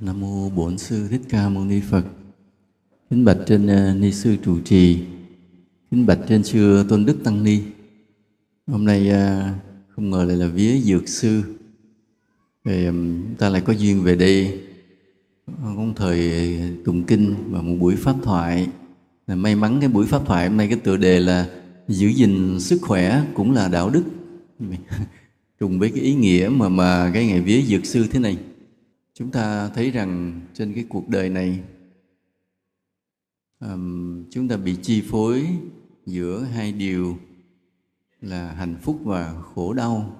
[0.00, 2.04] Nam mô Bổn sư Thích Ca Mâu Ni Phật.
[3.10, 4.98] Kính bạch trên uh, ni sư trụ trì.
[5.90, 7.60] Kính bạch trên sư Tôn Đức Tăng Ni.
[8.66, 9.54] Hôm nay uh,
[9.88, 11.42] không ngờ lại là vía dược sư.
[12.64, 14.60] Thì um, ta lại có duyên về đây
[15.46, 18.68] cũng thời tụng kinh và một buổi pháp thoại.
[19.26, 21.48] Là may mắn cái buổi pháp thoại hôm nay cái tựa đề là
[21.88, 24.04] giữ gìn sức khỏe cũng là đạo đức.
[25.60, 28.38] Trùng với cái ý nghĩa mà mà cái ngày vía dược sư thế này
[29.18, 31.60] chúng ta thấy rằng trên cái cuộc đời này
[33.60, 35.46] um, chúng ta bị chi phối
[36.06, 37.18] giữa hai điều
[38.20, 40.16] là hạnh phúc và khổ đau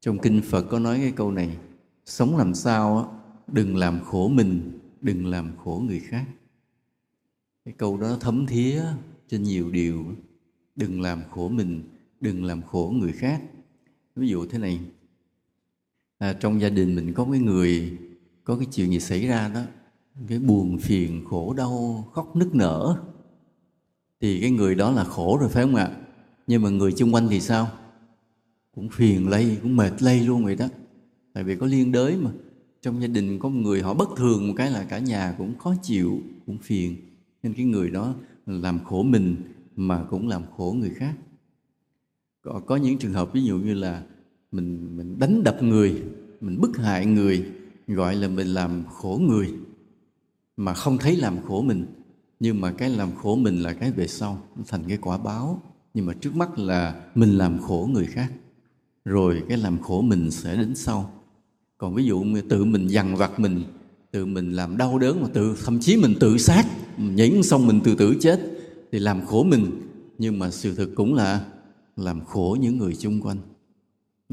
[0.00, 1.56] trong kinh phật có nói cái câu này
[2.04, 3.14] sống làm sao
[3.46, 6.26] đừng làm khổ mình đừng làm khổ người khác.
[7.64, 8.82] Cái câu đó thấm thía
[9.28, 10.04] trên nhiều điều
[10.76, 11.82] đừng làm khổ mình
[12.20, 13.42] đừng làm khổ người khác.
[14.16, 14.80] Ví dụ thế này
[16.18, 17.98] à, trong gia đình mình có cái người
[18.44, 19.60] có cái chuyện gì xảy ra đó
[20.28, 22.96] cái buồn phiền khổ đau khóc nức nở
[24.20, 25.90] thì cái người đó là khổ rồi phải không ạ?
[26.46, 27.68] Nhưng mà người xung quanh thì sao?
[28.74, 30.68] Cũng phiền lây cũng mệt lây luôn vậy đó.
[31.32, 32.30] Tại vì có liên đới mà.
[32.82, 35.58] Trong gia đình có một người họ bất thường một cái là cả nhà cũng
[35.58, 36.96] khó chịu cũng phiền.
[37.42, 38.14] Nên cái người đó
[38.46, 39.36] làm khổ mình
[39.76, 41.14] mà cũng làm khổ người khác.
[42.42, 44.02] Có, có những trường hợp ví dụ như là
[44.54, 46.02] mình mình đánh đập người,
[46.40, 47.44] mình bức hại người,
[47.86, 49.48] gọi là mình làm khổ người,
[50.56, 51.86] mà không thấy làm khổ mình.
[52.40, 55.62] Nhưng mà cái làm khổ mình là cái về sau, nó thành cái quả báo.
[55.94, 58.32] Nhưng mà trước mắt là mình làm khổ người khác,
[59.04, 61.10] rồi cái làm khổ mình sẽ đến sau.
[61.78, 63.62] Còn ví dụ tự mình dằn vặt mình,
[64.10, 66.66] tự mình làm đau đớn mà tự, thậm chí mình tự sát,
[66.98, 68.40] nhảy xong mình tự tử chết,
[68.92, 69.70] thì làm khổ mình.
[70.18, 71.44] Nhưng mà sự thực cũng là
[71.96, 73.38] làm khổ những người chung quanh.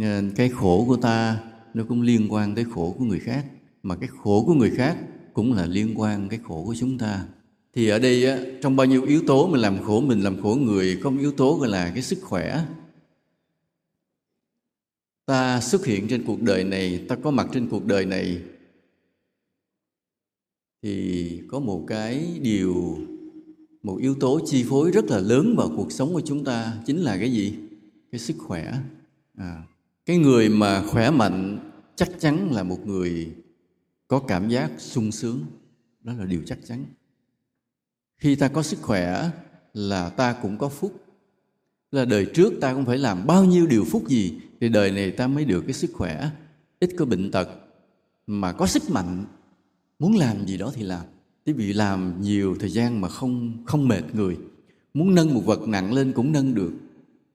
[0.01, 3.45] Ờ, cái khổ của ta nó cũng liên quan tới khổ của người khác
[3.83, 4.97] mà cái khổ của người khác
[5.33, 7.25] cũng là liên quan cái khổ của chúng ta.
[7.73, 10.55] Thì ở đây á, trong bao nhiêu yếu tố mình làm khổ mình làm khổ
[10.55, 12.65] người có một yếu tố gọi là cái sức khỏe.
[15.25, 18.41] Ta xuất hiện trên cuộc đời này ta có mặt trên cuộc đời này
[20.83, 22.97] thì có một cái điều
[23.83, 26.97] một yếu tố chi phối rất là lớn vào cuộc sống của chúng ta chính
[26.97, 27.55] là cái gì?
[28.11, 28.73] Cái sức khỏe.
[29.37, 29.63] À,
[30.05, 31.59] cái người mà khỏe mạnh
[31.95, 33.31] chắc chắn là một người
[34.07, 35.45] có cảm giác sung sướng.
[36.03, 36.85] Đó là điều chắc chắn.
[38.17, 39.29] Khi ta có sức khỏe
[39.73, 41.05] là ta cũng có phúc.
[41.91, 45.11] Là đời trước ta cũng phải làm bao nhiêu điều phúc gì thì đời này
[45.11, 46.29] ta mới được cái sức khỏe.
[46.79, 47.49] Ít có bệnh tật
[48.27, 49.25] mà có sức mạnh,
[49.99, 51.05] muốn làm gì đó thì làm.
[51.45, 54.37] Chứ vì làm nhiều thời gian mà không không mệt người.
[54.93, 56.71] Muốn nâng một vật nặng lên cũng nâng được.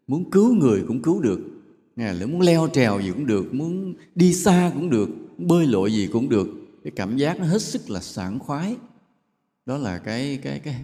[0.07, 1.41] Muốn cứu người cũng cứu được
[1.97, 5.09] nè, là muốn leo trèo gì cũng được muốn đi xa cũng được
[5.39, 6.49] bơi lội gì cũng được.
[6.85, 8.77] Cái cảm giác nó hết sức là sảng khoái.
[9.67, 10.75] Đó là cái cái cái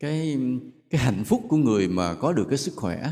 [0.00, 0.38] cái
[0.90, 3.10] cái hạnh phúc của người mà có được cái sức khỏe.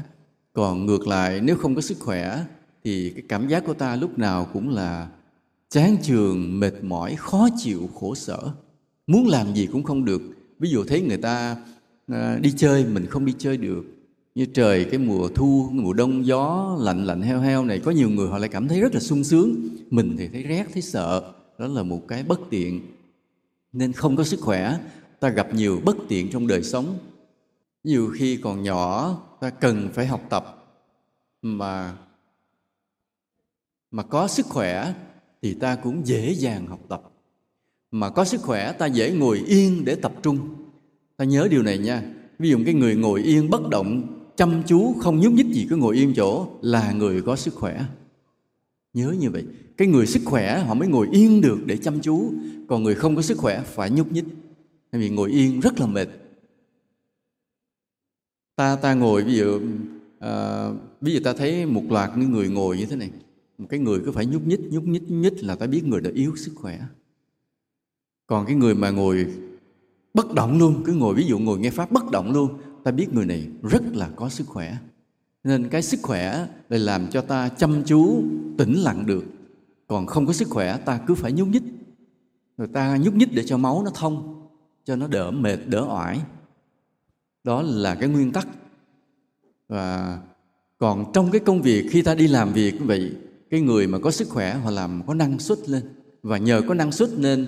[0.53, 2.45] Còn ngược lại nếu không có sức khỏe
[2.85, 5.09] thì cái cảm giác của ta lúc nào cũng là
[5.69, 8.39] chán chường mệt mỏi khó chịu khổ sở.
[9.07, 10.23] Muốn làm gì cũng không được.
[10.59, 11.57] Ví dụ thấy người ta
[12.07, 13.85] à, đi chơi mình không đi chơi được
[14.38, 18.10] như trời cái mùa thu mùa đông, gió lạnh lạnh heo heo này, có nhiều
[18.10, 19.69] người họ lại cảm thấy rất là sung sướng.
[19.91, 21.32] Mình thì thấy rét, thấy sợ.
[21.59, 22.81] Đó là một cái bất tiện.
[23.72, 24.78] Nên không có sức khỏe.
[25.21, 26.98] Ta gặp nhiều bất tiện trong đời sống.
[27.84, 30.66] Nhiều khi còn nhỏ, ta cần phải học tập.
[31.43, 31.97] Mà
[33.91, 34.94] mà có sức khỏe
[35.43, 37.03] thì ta cũng dễ dàng học tập.
[37.91, 40.38] Mà có sức khỏe, ta dễ ngồi yên để tập trung.
[41.16, 42.03] Ta nhớ điều này nha.
[42.38, 45.76] Ví dụ cái người ngồi yên bất động chăm chú không nhúc nhích gì cứ
[45.76, 47.84] ngồi yên chỗ là người có sức khỏe.
[48.94, 49.44] Nhớ như vậy
[49.76, 52.32] cái người sức khỏe họ mới ngồi yên được để chăm chú.
[52.69, 54.25] Còn người không có sức khỏe phải nhúc nhích.
[54.93, 56.09] Vì ngồi yên rất là mệt.
[58.56, 59.60] Ta ta ngồi ví dụ
[60.21, 60.69] à,
[61.00, 63.10] ví dụ ta thấy một loạt những người ngồi như thế này
[63.59, 66.00] một cái người cứ phải nhúc nhích nhúc nhích nhúc nhích là ta biết người
[66.00, 66.81] đã yếu sức khỏe.
[68.27, 69.27] Còn cái người mà ngồi
[70.15, 72.59] bất động luôn cứ ngồi ví dụ ngồi nghe pháp bất động luôn
[72.89, 74.77] ta biết người này rất là có sức khỏe.
[75.45, 78.23] Nên cái sức khỏe để làm cho ta chăm chú,
[78.59, 79.25] tĩnh lặng được.
[79.87, 81.63] Còn không có sức khỏe, ta cứ phải nhúc nhích.
[82.57, 84.47] Người ta nhúc nhích để cho máu nó thông,
[84.85, 86.21] cho nó đỡ mệt, đỡ oải.
[87.45, 88.49] Đó là cái nguyên tắc.
[89.69, 90.19] Và
[90.79, 93.17] còn trong cái công việc, khi ta đi làm việc như vậy,
[93.51, 95.83] cái người mà có sức khỏe, họ làm có năng suất lên.
[96.23, 97.47] Và nhờ có năng suất nên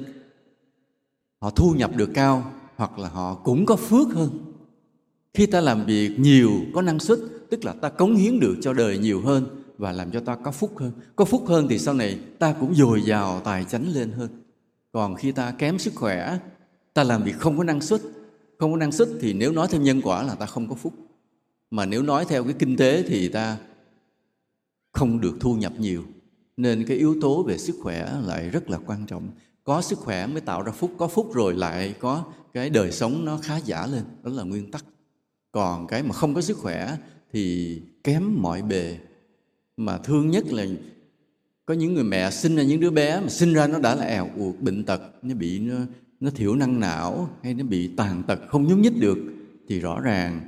[1.38, 4.49] họ thu nhập được cao, hoặc là họ cũng có phước hơn
[5.34, 7.18] khi ta làm việc nhiều, có năng suất,
[7.50, 10.50] tức là ta cống hiến được cho đời nhiều hơn và làm cho ta có
[10.50, 10.92] phúc hơn.
[11.16, 14.28] Có phúc hơn thì sau này ta cũng dồi dào tài chánh lên hơn.
[14.92, 16.38] Còn khi ta kém sức khỏe,
[16.94, 18.00] ta làm việc không có năng suất,
[18.58, 20.92] không có năng suất thì nếu nói theo nhân quả là ta không có phúc.
[21.70, 23.56] Mà nếu nói theo cái kinh tế thì ta
[24.92, 26.02] không được thu nhập nhiều.
[26.56, 29.30] Nên cái yếu tố về sức khỏe lại rất là quan trọng.
[29.64, 33.24] Có sức khỏe mới tạo ra phúc, có phúc rồi lại có cái đời sống
[33.24, 34.02] nó khá giả lên.
[34.22, 34.84] Đó là nguyên tắc
[35.52, 36.96] còn cái mà không có sức khỏe
[37.32, 38.98] thì kém mọi bề.
[39.76, 40.66] Mà thương nhất là
[41.66, 44.04] có những người mẹ sinh ra những đứa bé mà sinh ra nó đã là
[44.04, 45.76] ẻo uột bệnh tật nó bị nó,
[46.20, 49.18] nó thiểu năng não hay nó bị tàn tật không nhúc nhích được
[49.68, 50.40] thì rõ ràng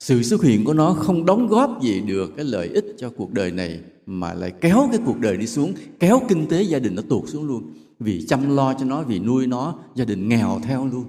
[0.00, 3.32] sự xuất hiện của nó không đóng góp gì được cái lợi ích cho cuộc
[3.32, 6.94] đời này mà lại kéo cái cuộc đời đi xuống kéo kinh tế gia đình
[6.94, 7.72] nó tuột xuống luôn.
[8.00, 11.04] Vì chăm lo cho nó vì nuôi nó gia đình nghèo theo luôn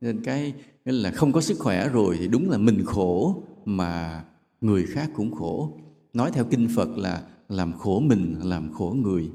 [0.00, 0.54] nên cái,
[0.84, 4.24] là không có sức khỏe rồi thì đúng là mình khổ mà
[4.60, 5.78] người khác cũng khổ.
[6.12, 9.30] Nói theo kinh phật là làm khổ mình làm khổ người.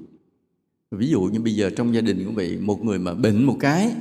[0.91, 3.57] Ví dụ như bây giờ trong gia đình cũng vậy một người mà bệnh một
[3.59, 3.91] cái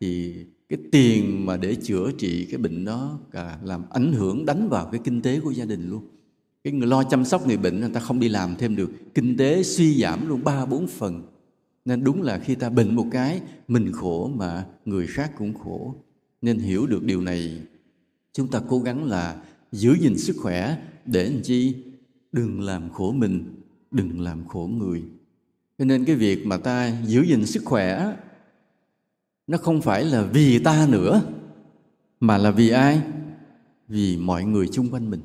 [0.00, 0.34] thì
[0.68, 4.88] cái tiền mà để chữa trị cái bệnh đó cả làm ảnh hưởng đánh vào
[4.92, 6.02] cái kinh tế của gia đình luôn.
[6.64, 8.90] Cái người lo chăm sóc người bệnh người ta không đi làm thêm được.
[9.14, 11.22] Kinh tế suy giảm luôn ba bốn phần
[11.88, 15.94] nên đúng là khi ta bệnh một cái, mình khổ mà người khác cũng khổ.
[16.42, 17.62] Nên hiểu được điều này,
[18.32, 19.42] chúng ta cố gắng là
[19.72, 21.76] giữ gìn sức khỏe để làm chi?
[22.32, 25.02] Đừng làm khổ mình, đừng làm khổ người.
[25.78, 28.16] Cho nên cái việc mà ta giữ gìn sức khỏe
[29.46, 31.22] nó không phải là vì ta nữa,
[32.20, 33.02] mà là vì ai?
[33.88, 35.20] Vì mọi người chung quanh mình.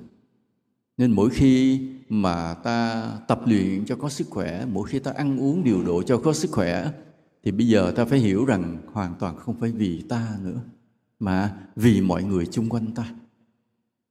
[0.97, 1.81] Nên mỗi khi
[2.21, 4.65] mà ta tập luyện cho có sức khỏe.
[4.65, 6.91] Mỗi khi ta ăn uống điều độ cho có sức khỏe,
[7.43, 10.61] thì bây giờ ta phải hiểu rằng hoàn toàn không phải vì ta nữa,
[11.19, 13.13] mà vì mọi người chung quanh ta.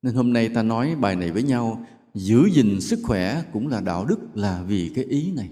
[0.02, 3.80] Nên hôm nay ta nói bài này với nhau, giữ gìn sức khỏe cũng là
[3.80, 5.50] đạo đức, là vì cái ý này.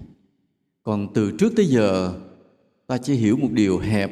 [0.83, 2.19] Còn từ trước tới giờ,
[2.87, 4.11] ta chỉ hiểu một điều hẹp,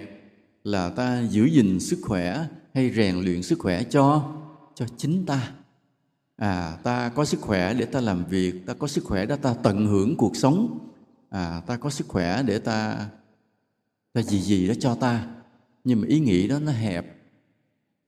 [0.63, 4.31] là ta giữ gìn sức khỏe hay rèn luyện sức khỏe cho
[4.75, 5.51] cho chính ta
[6.39, 9.53] à ta có sức khỏe để ta làm việc, ta có sức khỏe để ta
[9.53, 10.80] tận hưởng cuộc sống.
[11.30, 13.07] À ta có sức khỏe để ta
[14.13, 15.27] ta gì gì đó cho ta.
[15.83, 17.06] Nhưng mà ý nghĩ đó nó hẹp.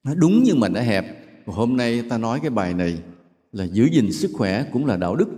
[0.04, 1.06] Nó đúng nhưng mà nó hẹp.
[1.46, 3.04] Và hôm nay ta nói cái bài này
[3.52, 5.30] là giữ gìn sức khỏe cũng là đạo đức.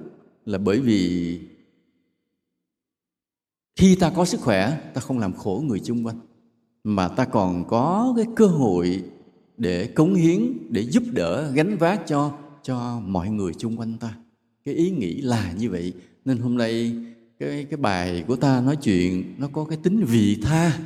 [0.46, 1.40] Là bởi vì
[3.76, 6.20] khi ta có sức khỏe, ta không làm khổ người chung quanh.
[6.84, 9.04] Mà ta còn có cái cơ hội
[9.58, 14.16] để cống hiến, để giúp đỡ, gánh vác cho cho mọi người chung quanh ta.
[14.66, 15.94] Cái ý nghĩ là như vậy.
[16.26, 16.96] Nên hôm nay
[17.40, 20.80] cái cái bài của ta nói chuyện, nó có cái tính vị tha.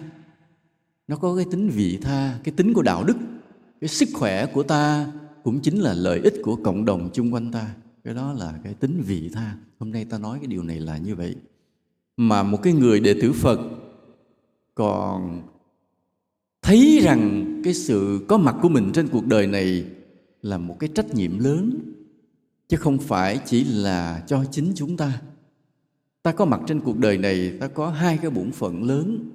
[1.08, 3.18] Nó có cái tính vị tha, cái tính của đạo đức.
[3.82, 5.12] Cái sức khỏe của ta
[5.44, 7.76] cũng chính là lợi ích của cộng đồng chung quanh ta.
[8.04, 9.56] Cái đó là cái tính vị tha.
[9.80, 11.36] Hôm nay ta nói cái điều này là như vậy.
[12.18, 13.60] Mà một cái người đệ tử phật
[14.76, 15.42] còn
[16.62, 19.86] thấy rằng cái sự có mặt của mình trên cuộc đời này
[20.42, 21.80] là một cái trách nhiệm lớn,
[22.68, 25.22] chứ không phải chỉ là cho chính chúng ta.
[26.24, 29.30] Ta có mặt trên cuộc đời này, ta có hai cái bổn phận lớn.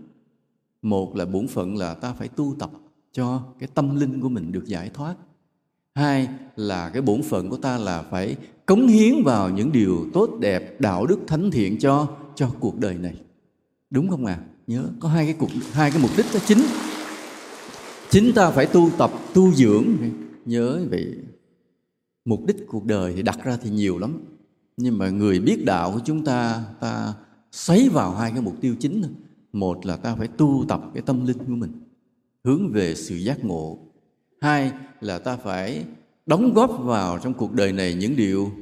[0.83, 2.71] Một là bổn phận là ta phải tu tập
[3.13, 5.15] cho cái tâm linh của mình được giải thoát.
[5.95, 10.31] Hai là cái bổn phận của ta là phải cống hiến vào những điều tốt,
[10.41, 13.15] đẹp, đạo đức thánh thiện cho cho cuộc đời này.
[13.91, 14.39] Đúng không ạ?
[14.41, 14.45] À?
[14.67, 16.59] nhớ, có hai cái cục hai cái mục đích đó chính.
[18.11, 19.85] Chính ta phải tu tập, tu dưỡng
[20.45, 21.17] nhớ vậy
[22.25, 24.25] mục đích cuộc đời thì đặt ra thì nhiều lắm.
[24.77, 27.15] Nhưng mà người biết đạo của chúng ta ta
[27.53, 29.03] xoáy vào hai cái mục tiêu chính
[29.53, 31.73] một là ta phải tu tập cái tâm linh của mình,
[32.45, 33.79] hướng về sự giác ngộ.
[34.41, 35.85] Hai là ta phải
[36.27, 38.53] đóng góp vào trong cuộc đời này những điều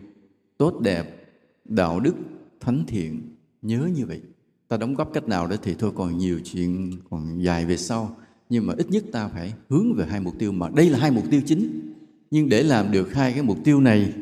[0.57, 1.33] tốt đẹp,
[1.65, 2.15] đạo đức,
[2.61, 3.37] thánh thiện.
[3.63, 4.21] Nhớ như vậy.
[4.69, 8.17] Ta đóng góp cách nào đó thì thôi, còn nhiều chuyện còn dài về sau
[8.50, 11.11] nhưng mà ít nhất ta phải hướng về hai mục tiêu mà đây là hai
[11.11, 11.92] mục tiêu chính.
[12.30, 14.12] Nhưng để làm được hai cái mục tiêu này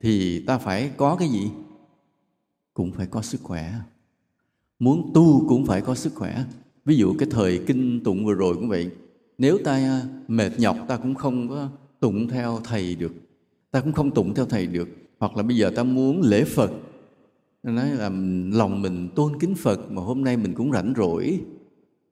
[0.00, 1.50] thì ta phải có cái gì?
[2.74, 3.72] Cũng phải có sức khỏe.
[4.78, 6.44] Muốn tu cũng phải có sức khỏe.
[6.84, 8.90] Ví dụ cái thời kinh tụng vừa rồi cũng vậy.
[9.38, 11.68] Nếu ta à, mệt nhọc, ta cũng không có
[12.00, 13.12] tụng theo thầy được.
[13.70, 14.88] Ta cũng không tụng theo thầy được.
[15.18, 16.70] Hoặc là bây giờ ta muốn lễ phật.
[17.62, 18.10] Nói là
[18.52, 21.40] lòng mình tôn kính phật mà hôm nay mình cũng rảnh rỗi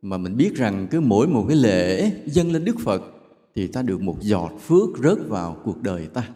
[0.02, 3.02] mà mình biết rằng cứ mỗi một cái lễ dâng lên đức phật
[3.55, 6.28] thì ta được một giọt phước rớt vào cuộc đời ta.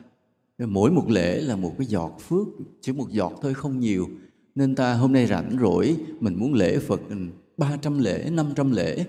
[0.58, 2.46] Mỗi một lễ là một cái giọt phước,
[2.80, 4.08] chỉ một giọt thôi, không nhiều.
[4.54, 7.16] Nên ta hôm nay rảnh rỗi, mình muốn lễ phật ừ,
[7.56, 9.04] 300 lễ 500 lễ.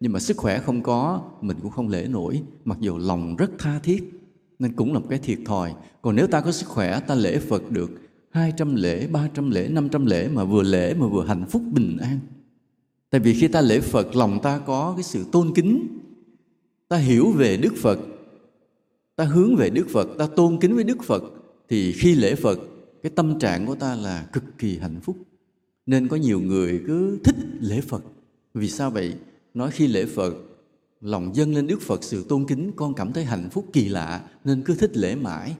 [0.00, 3.50] Nhưng mà sức khỏe không có, mình cũng không lễ nổi, mặc dù lòng rất
[3.58, 4.12] tha thiết.
[4.58, 5.74] Nên cũng là một cái thiệt thòi.
[6.02, 7.90] Còn nếu ta có sức khỏe, ta lễ phật được
[8.30, 12.18] 200 lễ 300 lễ 500 lễ mà vừa lễ mà vừa hạnh phúc bình an
[13.14, 15.98] tại vì khi ta lễ phật, lòng ta có cái sự tôn kính.
[16.88, 17.98] Ta hiểu về đức phật,
[19.16, 21.22] ta hướng về đức phật, ta tôn kính với đức phật,
[21.68, 22.58] thì khi lễ phật,
[23.02, 25.16] cái tâm trạng của ta là cực kỳ hạnh phúc.
[25.86, 28.04] Nên có nhiều người cứ thích lễ phật.
[28.54, 29.14] Vì sao vậy?
[29.54, 30.34] Nói khi lễ phật,
[31.00, 34.28] lòng dâng lên đức phật sự tôn kính, con cảm thấy hạnh phúc kỳ lạ,
[34.44, 35.56] nên cứ thích lễ mãi.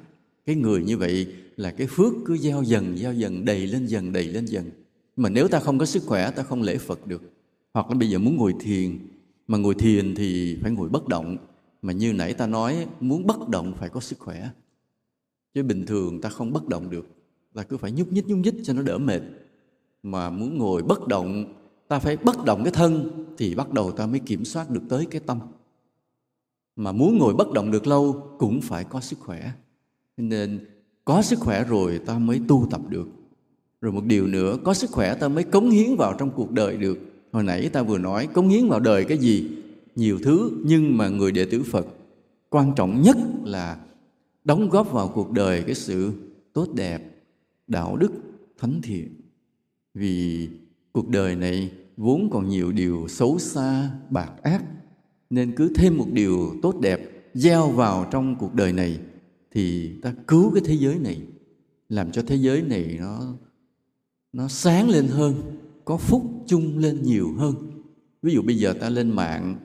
[0.46, 4.12] Cái người như vậy là cái phước cứ gieo dần gieo dần, đầy lên dần,
[4.12, 4.70] đầy lên dần.
[5.16, 7.22] Mà nếu ta không có sức khỏe, ta không lễ phật được
[7.74, 8.98] hoặc là bây giờ muốn ngồi thiền,
[9.46, 11.36] mà ngồi thiền thì phải ngồi bất động.
[11.82, 14.48] Mà như nãy ta nói, muốn bất động phải có sức khỏe.
[15.54, 17.06] Chứ bình thường ta không bất động được.
[17.54, 19.20] Ta cứ phải nhúc nhích nhúc nhích cho nó đỡ mệt.
[20.02, 21.54] Mà muốn ngồi bất động,
[21.88, 25.06] ta phải bất động cái thân thì bắt đầu ta mới kiểm soát được tới
[25.06, 25.40] cái tâm.
[26.76, 29.52] Mà muốn ngồi bất động được lâu cũng phải có sức khỏe.
[30.16, 30.66] Nên
[31.04, 33.08] có sức khỏe rồi ta mới tu tập được.
[33.80, 36.76] Rồi một điều nữa, có sức khỏe ta mới cống hiến vào trong cuộc đời
[36.76, 36.98] được
[37.34, 39.50] hồi nãy ta vừa nói cống hiến vào đời cái gì,
[39.96, 41.86] nhiều thứ, nhưng mà người đệ tử phật
[42.50, 43.80] quan trọng nhất là
[44.44, 46.12] đóng góp vào cuộc đời cái sự
[46.52, 47.02] tốt đẹp,
[47.66, 48.12] đạo đức,
[48.58, 49.20] thánh thiện.
[49.94, 50.48] Vì
[50.92, 54.64] cuộc đời này vốn còn nhiều điều xấu xa, bạc ác,
[55.30, 57.00] nên cứ thêm một điều tốt đẹp
[57.34, 58.98] gieo vào trong cuộc đời này
[59.50, 61.20] thì ta cứu cái thế giới này,
[61.88, 63.34] làm cho thế giới này nó
[64.32, 65.34] nó sáng lên hơn
[65.84, 67.54] có phúc chung lên nhiều hơn.
[68.22, 69.56] Ví dụ bây giờ ta lên mạng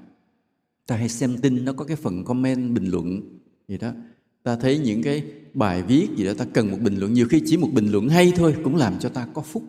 [0.88, 3.22] ta hay xem tin nó có cái phần comment bình luận
[3.68, 3.92] gì đó.
[4.44, 5.24] Ta thấy những cái
[5.54, 8.10] bài viết gì đó ta cần một bình luận nhiều khi chỉ một bình luận
[8.10, 9.64] hay thôi cũng làm cho ta có phúc.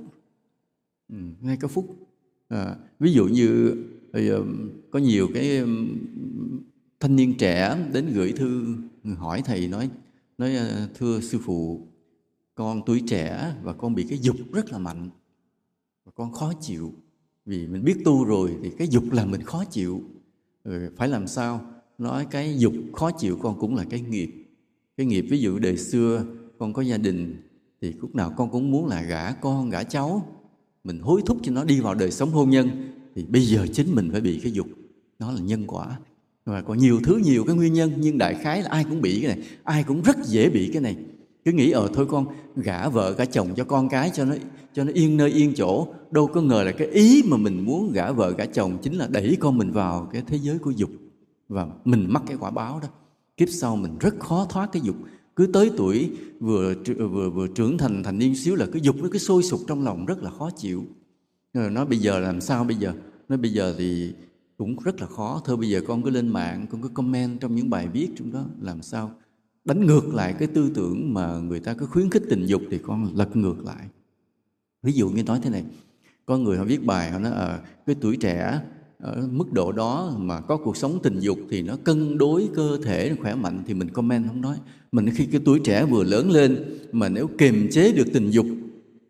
[1.08, 1.96] Ừ, ngay có phúc.
[2.48, 3.74] À, ví dụ như
[4.12, 4.44] ờ,
[4.90, 5.66] có nhiều cái ừ,
[7.00, 8.76] thanh niên trẻ đến gửi thư
[9.16, 9.90] hỏi thầy nói
[10.38, 11.86] nói ờ, thưa sư phụ
[12.54, 15.10] con tuổi trẻ và con bị cái dục rất là mạnh
[16.10, 16.92] và con khó chịu.
[17.46, 20.02] Vì mình biết tu rồi thì cái dục là mình khó chịu.
[20.64, 21.60] Ừ, phải làm sao?
[21.98, 24.30] Nói cái dục khó chịu con cũng là cái nghiệp.
[24.96, 26.24] Cái nghiệp ví dụ đời xưa
[26.58, 27.36] con có gia đình
[27.80, 30.26] thì lúc nào con cũng muốn là gả con gả cháu.
[30.84, 32.68] Mình hối thúc cho nó đi vào đời sống hôn nhân
[33.14, 34.66] thì bây giờ chính mình phải bị cái dục.
[35.18, 35.98] Nó là nhân quả.
[36.44, 39.20] Và còn nhiều thứ nhiều cái nguyên nhân nhưng đại khái là ai cũng bị
[39.22, 39.46] cái này.
[39.64, 40.96] Ai cũng rất dễ bị cái này
[41.44, 44.34] cứ nghĩ ờ thôi con, gả vợ, gả chồng cho con cái cho nó
[44.72, 45.86] cho nó yên nơi yên chỗ.
[46.10, 49.08] Đâu có ngờ là cái ý mà mình muốn gả vợ, gả chồng chính là
[49.10, 50.90] đẩy con mình vào cái thế giới của dục.
[51.48, 52.88] Và mình mắc cái quả báo đó.
[53.36, 54.96] Kiếp sau mình rất khó thoát cái dục.
[55.36, 59.08] Cứ tới tuổi vừa vừa vừa trưởng thành thành niên xíu là cái dục nó
[59.12, 60.84] cứ sôi sục trong lòng, rất là khó chịu.
[61.54, 62.92] Rồi nói bây giờ làm sao bây giờ?
[63.28, 64.12] Nói bây giờ thì
[64.56, 65.42] cũng rất là khó.
[65.44, 68.32] Thôi bây giờ con cứ lên mạng, con cứ comment trong những bài viết trong
[68.32, 69.10] đó, làm sao?
[69.70, 72.78] Đánh ngược lại cái tư tưởng mà người ta cứ khuyến khích tình dục thì
[72.78, 73.86] con lật ngược lại.
[74.82, 75.64] Ví dụ như nói thế này
[76.26, 78.60] có người họ viết bài họ nói à, cái tuổi trẻ
[78.98, 82.78] ở mức độ đó mà có cuộc sống tình dục thì nó cân đối cơ
[82.84, 84.56] thể khỏe mạnh thì mình comment không nói.
[84.92, 88.46] Mình khi cái tuổi trẻ vừa lớn lên mà nếu kiềm chế được tình dục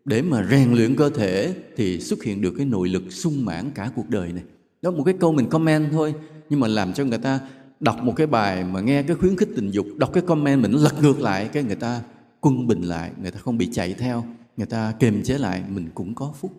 [0.05, 3.71] để mà rèn luyện cơ thể thì xuất hiện được cái nội lực sung mãn
[3.75, 4.43] cả cuộc đời này.
[4.81, 6.13] Đó một cái câu mình comment thôi
[6.49, 7.39] nhưng mà làm cho người ta
[7.81, 10.71] đọc một cái bài mà nghe cái khuyến khích tình dục đọc cái comment mình
[10.71, 12.01] lật ngược lại cái người ta
[12.39, 14.23] quân bình lại người ta không bị chạy theo
[14.57, 16.51] người ta kiềm chế lại mình cũng có phúc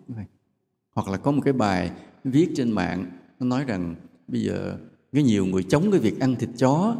[0.95, 1.91] hoặc là có một cái bài
[2.23, 3.05] viết trên mạng
[3.39, 3.95] nó nói rằng
[4.27, 4.77] bây giờ
[5.13, 6.95] cái nhiều người chống cái việc ăn thịt chó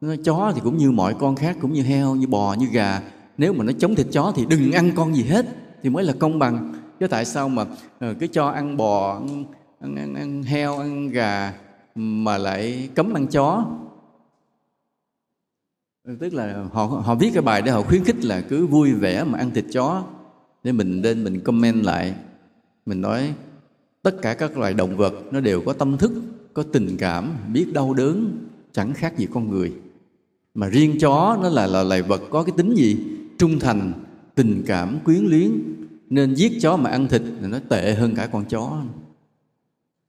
[0.00, 2.66] nó nói chó thì cũng như mọi con khác cũng như heo như bò như
[2.66, 3.02] gà
[3.38, 5.46] nếu mà nó chống thịt chó thì đừng ăn con gì hết
[5.82, 6.72] thì mới là công bằng.
[7.00, 7.64] Chứ tại sao mà
[7.98, 9.44] ờ, cứ cho ăn bò ăn,
[9.80, 11.52] ăn, ăn, ăn heo ăn gà
[11.96, 13.66] mà lại cấm ăn chó.
[16.20, 19.24] Tức là họ họ viết cái bài để họ khuyến khích là cứ vui vẻ
[19.24, 20.04] mà ăn thịt chó.
[20.62, 22.14] Để mình lên mình comment lại,
[22.86, 23.34] mình nói
[24.02, 26.12] tất cả các loài động vật nó đều có tâm thức,
[26.54, 29.72] có tình cảm, biết đau đớn, chẳng khác gì con người.
[30.54, 32.98] Mà riêng chó nó là là loài vật có cái tính gì?
[33.38, 33.92] Trung thành,
[34.34, 35.50] tình cảm, quyến luyến.
[36.10, 38.82] Nên giết chó mà ăn thịt thì nó tệ hơn cả con chó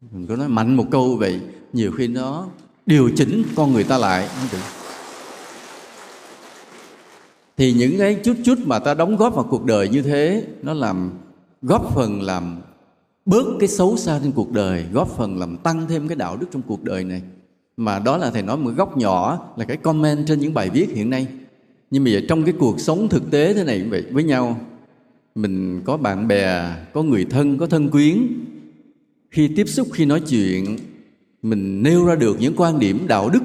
[0.02, 1.40] mình có nói mạnh một câu vậy
[1.74, 2.48] nhiều khi nó
[2.86, 4.28] điều chỉnh con người ta lại
[7.58, 10.74] thì những cái chút chút mà ta đóng góp vào cuộc đời như thế, nó
[10.74, 11.12] làm,
[11.62, 12.62] góp phần làm
[13.26, 16.48] bớt cái xấu xa trên cuộc đời, góp phần làm tăng thêm cái đạo đức
[16.52, 17.22] trong cuộc đời này.
[17.78, 20.88] Mà đó là thầy nói một góc nhỏ, là cái comment trên những bài viết
[20.96, 21.28] hiện nay.
[21.92, 24.62] Nhưng mà giờ trong cái cuộc sống thực tế thế này cũng vậy, với nhau,
[25.36, 28.28] mình có bạn bè, có người thân, có thân quyến
[29.30, 30.78] khi tiếp xúc, khi nói chuyện,
[31.42, 33.44] mình nêu ra được những quan điểm đạo đức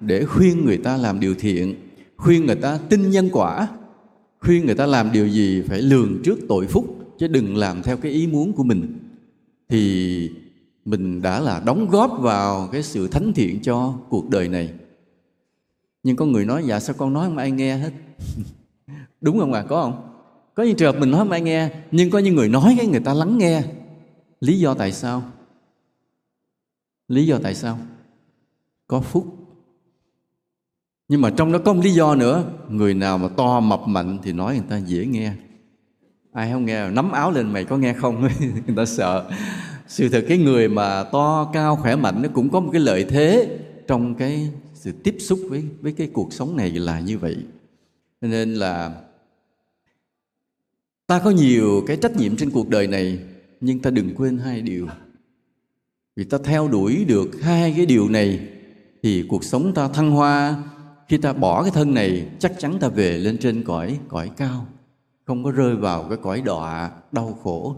[0.00, 1.74] để khuyên người ta làm điều thiện,
[2.16, 3.68] khuyên người ta tin nhân quả,
[4.40, 7.96] khuyên người ta làm điều gì phải lường trước tội phúc, chứ đừng làm theo
[7.96, 8.98] cái ý muốn của mình.
[9.68, 10.30] Thì
[10.84, 14.70] mình đã là đóng góp vào cái sự thánh thiện cho cuộc đời này.
[16.02, 17.90] Nhưng có người nói dạ sao con nói không ai nghe hết?
[19.20, 19.60] Đúng không ạ?
[19.60, 19.66] À?
[19.68, 20.06] có không?
[20.54, 22.86] Có những trường hợp mình nói không ai nghe, nhưng có những người nói cái
[22.86, 23.62] người ta lắng nghe
[24.40, 25.22] lý do tại sao?
[27.08, 27.78] Lý do tại sao?
[28.86, 29.40] Có phúc.
[31.08, 32.44] Nhưng mà trong đó có một lý do nữa.
[32.68, 35.32] Người nào mà to mập mạnh thì nói người ta dễ nghe.
[36.32, 38.20] Ai không nghe, nắm áo lên mày có nghe không?
[38.40, 39.30] Người ta sợ.
[39.88, 43.04] Sự thật, cái người mà to, cao, khỏe mạnh nó cũng có một cái lợi
[43.04, 47.36] thế trong cái sự tiếp xúc với với cái cuộc sống này là như vậy.
[48.20, 49.00] Nên là
[51.06, 53.18] ta có nhiều cái trách nhiệm trên cuộc đời này
[53.60, 54.86] nhưng ta đừng quên hai điều.
[56.16, 58.48] Vì ta theo đuổi được hai cái điều này,
[59.02, 60.62] thì cuộc sống ta thăng hoa.
[61.08, 64.66] Khi ta bỏ cái thân này, chắc chắn ta về lên trên cõi cõi cao.
[65.26, 67.76] Không có rơi vào cái cõi đọa, đau khổ.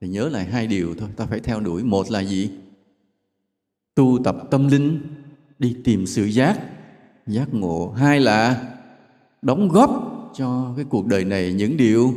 [0.00, 1.84] Thì nhớ lại hai điều thôi, ta phải theo đuổi.
[1.84, 2.50] Một là gì?
[3.94, 5.00] Tu tập tâm linh,
[5.58, 6.60] đi tìm sự giác
[7.26, 7.92] giác ngộ.
[7.96, 8.72] Hai là
[9.42, 12.14] đóng góp cho cái cuộc đời này những điều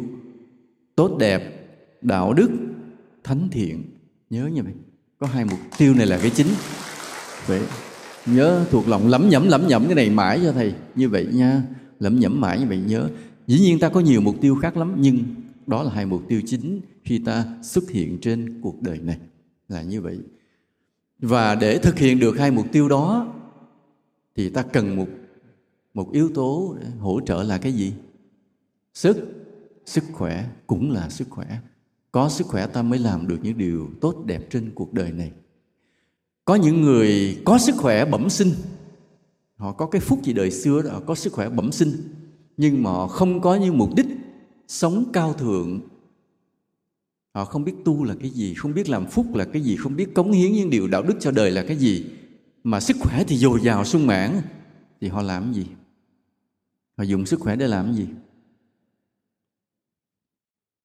[0.95, 1.69] tốt đẹp,
[2.01, 2.49] đạo đức
[3.29, 3.83] thánh thiện.
[4.29, 4.74] Nhớ như vậy
[5.19, 6.48] có hai mục tiêu này là cái chính.
[7.48, 7.62] Vậy,
[8.25, 10.74] nhớ thuộc lòng lẩm nhẩm lẩm nhẩm cái này mãi cho thầy.
[10.95, 11.63] Như vậy nha,
[12.00, 13.09] lẩm nhẩm mãi như vậy nhớ.
[13.48, 15.24] Dĩ nhiên ta có nhiều mục tiêu khác lắm, nhưng
[15.67, 19.17] đó là hai mục tiêu chính khi ta xuất hiện trên cuộc đời này.
[19.67, 20.19] Là như vậy.
[21.19, 23.33] Và để thực hiện được hai mục tiêu đó,
[24.36, 25.07] thì ta cần một
[25.93, 27.93] một yếu tố hỗ trợ là cái gì?
[28.93, 29.36] Sức.
[29.86, 31.59] Sức khỏe cũng là sức khỏe
[32.11, 35.31] có sức khỏe ta mới làm được những điều tốt đẹp trên cuộc đời này.
[36.45, 38.51] Có những người có sức khỏe bẩm sinh.
[39.55, 41.91] Họ có cái phúc gì đời xưa đó có sức khỏe bẩm sinh.
[42.57, 44.07] Nhưng mà họ không có những mục đích
[44.67, 45.79] sống cao thượng.
[47.33, 49.95] Họ không biết tu là cái gì, không biết làm phúc là cái gì, không
[49.95, 52.05] biết cống hiến những điều đạo đức cho đời là cái gì.
[52.63, 54.41] Mà sức khỏe thì dồi dào sung mãn,
[55.01, 55.65] thì họ làm gì?
[56.97, 58.07] Họ dùng sức khỏe để làm gì?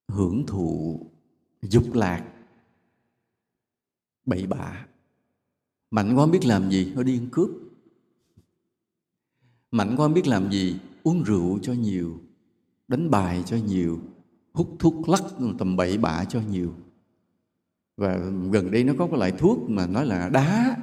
[0.07, 0.99] Hưởng thụ
[1.69, 2.23] dục lạc
[4.25, 4.85] bậy bạ.
[5.91, 7.49] Mạnh quá biết làm gì nó đi ăn cướp.
[9.71, 12.19] Mạnh quá biết làm gì uống rượu cho nhiều
[12.87, 13.99] đánh bài cho nhiều
[14.53, 15.23] hút thuốc lắc
[15.57, 16.73] tầm bậy bạ cho nhiều.
[17.97, 18.17] Và
[18.51, 20.77] gần đây nó có cái loại thuốc mà nói là đá.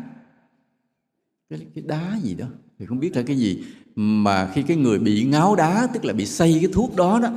[1.50, 2.46] Cái, cái đá gì đó
[2.78, 3.64] thì không biết là cái gì.
[3.96, 7.30] Mà khi cái người bị ngáo đá tức là bị say cái thuốc đó đó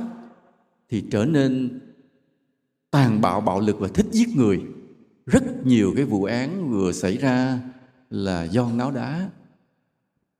[0.88, 1.80] thì trở nên
[2.96, 4.62] tàn bạo bạo lực và thích giết người.
[5.26, 7.60] Rất nhiều cái vụ án vừa xảy ra
[8.10, 9.30] là do náo đá.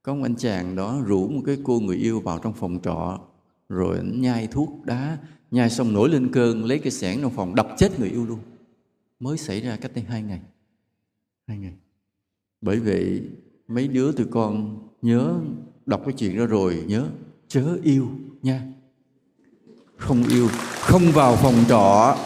[0.02, 3.20] Có một anh chàng đó rủ một cái cô người yêu vào trong phòng trọ,
[3.68, 5.18] rồi anh nhai thuốc đá,
[5.50, 8.38] nhai xong nổi lên cơn, lấy cái xẻng trong phòng, đập chết người yêu luôn.
[9.20, 10.40] Mới xảy ra cách đây hai ngày.
[11.46, 11.74] Hai ngày.
[12.60, 13.22] Bởi vậy,
[13.68, 15.34] mấy đứa tụi con nhớ,
[15.86, 17.06] đọc cái chuyện đó rồi nhớ,
[17.48, 18.08] chớ yêu
[18.42, 18.62] nha.
[19.96, 20.48] Không yêu,
[20.80, 22.16] không vào phòng trọ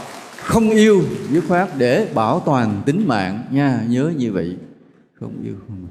[0.50, 3.44] không yêu dứt khoát để bảo toàn tính mạng.
[3.50, 4.56] Nha nhớ như vậy.
[5.14, 5.86] Không yêu không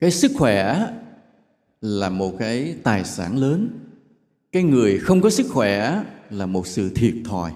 [0.00, 0.86] cái sức khỏe
[1.80, 3.68] là một cái tài sản lớn.
[4.52, 7.52] Cái người không có sức khỏe là một sự thiệt thòi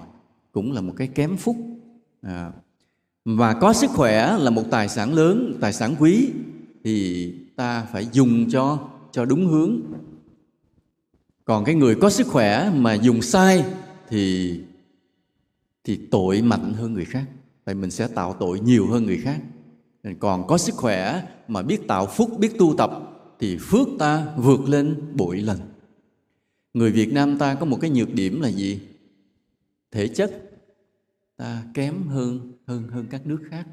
[0.51, 1.57] cũng là một cái kém phúc.
[2.21, 2.51] À,
[3.25, 6.29] và có sức khỏe là một tài sản lớn tài sản quý
[6.83, 9.81] thì ta phải dùng cho cho đúng hướng
[11.45, 13.65] còn cái người có sức khỏe mà dùng sai
[14.09, 14.59] thì
[15.83, 17.25] thì tội mạnh hơn người khác.
[17.63, 19.41] Tại mình sẽ tạo tội nhiều hơn người khác.
[20.19, 22.91] Còn có sức khỏe mà biết tạo phúc, biết tu tập
[23.39, 25.59] thì phước ta vượt lên bội lần.
[26.73, 28.79] Người việt nam ta có một cái nhược điểm là gì?
[29.91, 30.51] Thể chất.
[31.37, 33.67] Ta kém hơn hơn hơn các nước khác.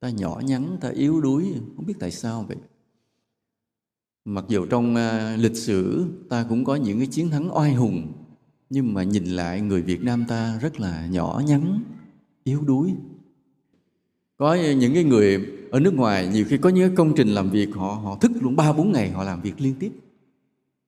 [0.00, 2.56] Ta nhỏ nhắn, ta yếu đuối, không biết tại sao vậy
[4.26, 8.12] mặc dù trong uh, lịch sử ta cũng có những cái chiến thắng oai hùng
[8.70, 11.82] nhưng mà nhìn lại người việt nam ta rất là nhỏ nhắn
[12.44, 12.94] yếu đuối.
[14.36, 17.68] Có những cái người ở nước ngoài nhiều khi có những công trình làm việc
[17.74, 19.92] họ họ thức luôn ba bốn ngày họ làm việc liên tiếp.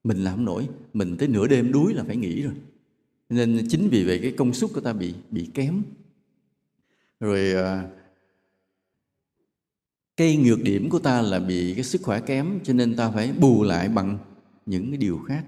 [0.05, 2.55] Mình làm không nổi mình tới nửa đêm đuối là phải nghỉ rồi.
[3.29, 5.83] Nên chính vì vậy cái công suất của ta bị bị kém.
[7.20, 7.88] Rồi à,
[10.18, 13.33] cái nhược điểm của ta là bị cái sức khỏe kém, cho nên ta phải
[13.33, 14.18] bù lại bằng
[14.66, 15.44] những cái điều khác.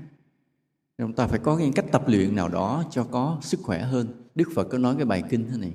[0.98, 4.06] Chúng ta phải có cái cách tập luyện nào đó cho có sức khỏe hơn.
[4.34, 5.72] Đức phật có nói cái bài kinh thế này,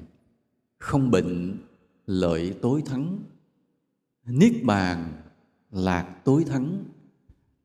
[0.78, 1.58] không bệnh
[2.08, 3.20] lợi tối thắng,
[4.26, 5.14] niết bàn
[5.72, 6.84] lạc tối thắng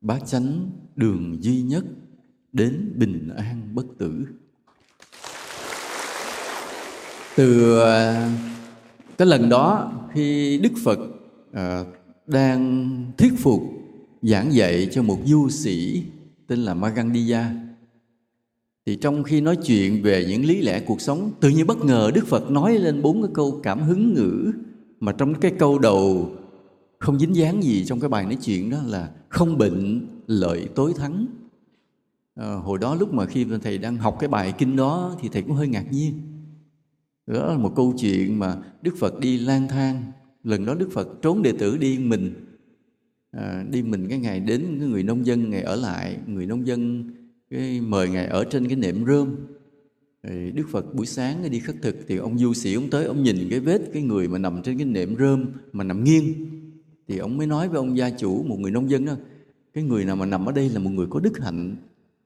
[0.00, 1.84] bát chánh đường duy nhất
[2.52, 4.26] đến bình an bất tử.
[7.36, 8.30] Từ à,
[9.18, 10.98] cái lần đó khi đức phật
[11.52, 11.86] uh,
[12.26, 13.62] đang thuyết phục
[14.22, 16.04] giảng dạy cho một du sĩ
[16.46, 17.50] tên là Magandiya.
[18.86, 22.10] Thì trong khi nói chuyện về những lý lẽ cuộc sống tự nhiên bất ngờ
[22.14, 24.52] Đức Phật nói lên bốn cái câu cảm hứng ngữ
[25.00, 26.30] mà trong cái câu đầu
[26.98, 30.92] không dính dáng gì trong cái bài nói chuyện đó là không bệnh lợi tối
[30.96, 31.26] thắng.
[32.34, 35.42] À, hồi đó lúc mà khi thầy đang học cái bài kinh đó thì thầy
[35.42, 36.20] cũng hơi ngạc nhiên.
[37.26, 40.12] Đó là một câu chuyện mà Đức Phật đi lang thang
[40.44, 42.32] lần đó Đức Phật trốn đệ tử đi mình
[43.30, 46.66] à, đi mình cái ngày đến cái người nông dân ngày ở lại người nông
[46.66, 47.10] dân
[47.50, 49.36] cái mời ngài ở trên cái nệm rơm.
[50.22, 53.22] Thì Đức Phật buổi sáng đi khất thực thì ông du sĩ ông tới ông
[53.22, 56.24] nhìn cái vết cái người mà nằm trên cái nệm rơm mà nằm nghiêng.
[57.08, 59.16] Thì ông mới nói với ông gia chủ một người nông dân đó
[59.74, 61.76] cái người nào mà nằm ở đây là một người có đức hạnh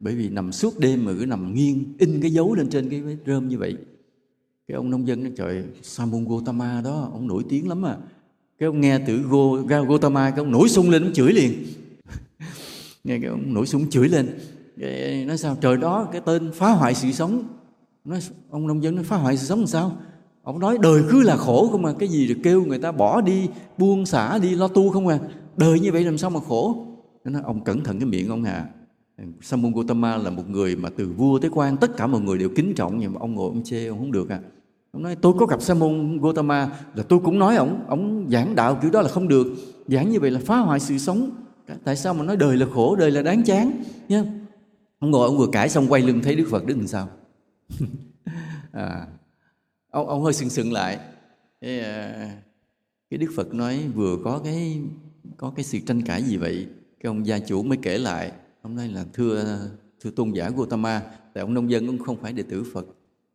[0.00, 3.00] bởi vì nằm suốt đêm mà cứ nằm nghiêng in cái dấu lên trên cái
[3.00, 3.76] vết rơm như vậy
[4.68, 7.96] cái ông nông dân nói trời Samun Gotama đó ông nổi tiếng lắm à.
[8.58, 11.52] Cái ông nghe từ Go, Gotama cái ông nổi sung lên ông chửi liền.
[13.04, 14.38] Nghe cái ông nổi sung chửi lên.
[14.80, 17.44] Cái, nói sao trời đó cái tên phá hoại sự sống.
[18.04, 19.96] Nói ông nông dân nói phá hoại sự sống làm sao?
[20.42, 23.20] Ông nói đời cứ là khổ không mà cái gì được kêu người ta bỏ
[23.20, 23.48] đi
[23.78, 25.18] buông xả đi lo tu không à.
[25.56, 26.86] Đời như vậy làm sao mà khổ?
[27.24, 28.66] Nó nói ông cẩn thận cái miệng ông à.
[29.40, 32.48] Samun Gautama là một người mà từ vua tới quan tất cả mọi người đều
[32.56, 32.98] kính trọng.
[32.98, 34.40] Nhưng mà ông ngồi ông chê ông không được à.
[34.92, 38.78] Ông nói tôi có gặp Samun Gautama là tôi cũng nói ông ông giảng đạo
[38.82, 39.46] kiểu đó là không được.
[39.86, 41.30] Giảng như vậy là phá hoại sự sống.
[41.84, 43.82] Tại sao mà nói đời là khổ đời là đáng chán?
[44.08, 44.24] Nhá?
[44.98, 47.08] ông ngồi ông vừa cãi xong quay lưng thấy đức phật đứng làm sao?
[48.72, 49.06] À,
[49.90, 50.98] ông ông hơi sừng sừng lại.
[51.60, 52.30] Cái, à,
[53.10, 54.80] cái đức phật nói vừa có cái
[55.36, 56.66] có cái sự tranh cãi gì vậy?
[57.00, 58.32] Cái ông gia chủ mới kể lại
[58.64, 59.60] hôm nay là thưa
[60.00, 61.02] thưa tôn giả Gautama
[61.34, 62.86] tại ông nông dân cũng không phải đệ tử Phật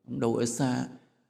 [0.07, 0.87] ông đâu ở xa.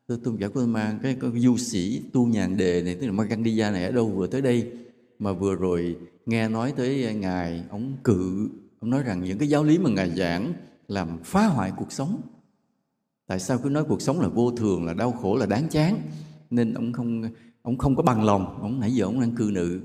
[0.08, 3.72] Thưa tôn giả Gautama cái, cái du sĩ tu nhàn đề này tức là Magandiya
[3.72, 4.72] này ở đâu vừa tới đây?
[5.20, 9.64] Mà vừa rồi nghe nói tới ngài ông cự ông nói rằng những cái giáo
[9.64, 10.54] lý mà ngài giảng
[10.88, 12.22] làm phá hoại cuộc sống.
[13.28, 16.02] Tại sao cứ nói cuộc sống là vô thường là đau khổ là đáng chán?
[16.50, 17.24] Nên ông không
[17.62, 18.62] ông không có bằng lòng.
[18.62, 19.82] Ông nãy giờ ông đang cư nữ.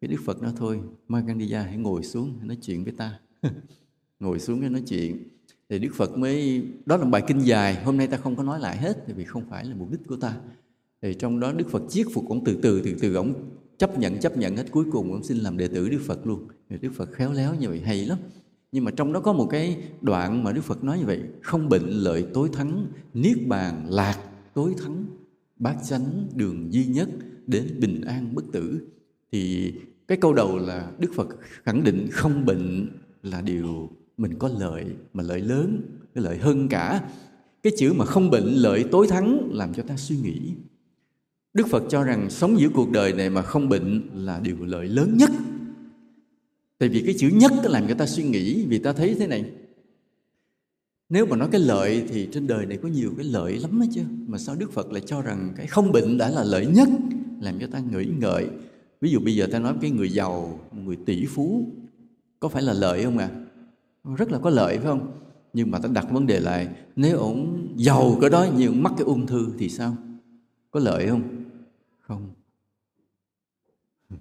[0.00, 3.18] Cái đức phật nói thôi Magandiya hãy ngồi xuống hãy nói chuyện với ta.
[4.20, 5.28] ngồi xuống cái nói chuyện.
[5.68, 8.60] Thì đức phật mới, đó là bài kinh dài, hôm nay ta không có nói
[8.60, 10.36] lại hết vì không phải là mục đích của ta.
[11.02, 13.34] Thì trong đó đức phật chiết phục ông từ từ từ từ ông
[13.78, 14.64] chấp nhận chấp nhận hết.
[14.70, 16.48] Cuối cùng ông xin làm đệ tử đức phật luôn.
[16.70, 18.18] Thì đức phật khéo léo như vậy, hay lắm.
[18.72, 21.68] Nhưng mà trong đó có một cái đoạn mà đức phật nói như vậy, không
[21.68, 24.18] bệnh lợi tối thắng, niết bàn lạc
[24.54, 25.04] tối thắng,
[25.56, 27.08] bát chánh đường duy nhất
[27.46, 28.88] đến bình an bất tử.
[29.32, 29.72] Thì
[30.08, 31.28] cái câu đầu là đức phật
[31.64, 32.88] khẳng định không bệnh
[33.22, 35.82] là điều mình có lợi mà lợi lớn,
[36.14, 37.08] cái lợi hơn cả.
[37.62, 40.40] Cái chữ mà không bệnh, lợi tối thắng làm cho ta suy nghĩ.
[41.54, 44.88] Đức phật cho rằng sống giữa cuộc đời này mà không bệnh là điều lợi
[44.88, 45.30] lớn nhất.
[46.78, 49.26] Tại vì cái chữ nhất nó làm cho ta suy nghĩ, vì ta thấy thế
[49.26, 49.44] này.
[51.08, 53.86] Nếu mà nói cái lợi thì trên đời này có nhiều cái lợi lắm đó
[53.94, 54.02] chứ.
[54.26, 56.88] Mà sao đức phật lại cho rằng cái không bệnh đã là lợi nhất,
[57.40, 58.48] làm cho ta nghĩ ngợi?
[59.00, 61.72] Ví dụ bây giờ ta nói cái người giàu, người tỷ phú
[62.40, 63.30] có phải là lợi không ạ?
[63.32, 63.38] À?
[64.16, 65.12] rất là có lợi phải không?
[65.52, 69.04] Nhưng mà ta đặt vấn đề lại nếu ổng giàu cái đó nhưng mắc cái
[69.04, 69.96] ung thư thì sao?
[70.70, 71.22] Có lợi không?
[72.00, 72.30] Không.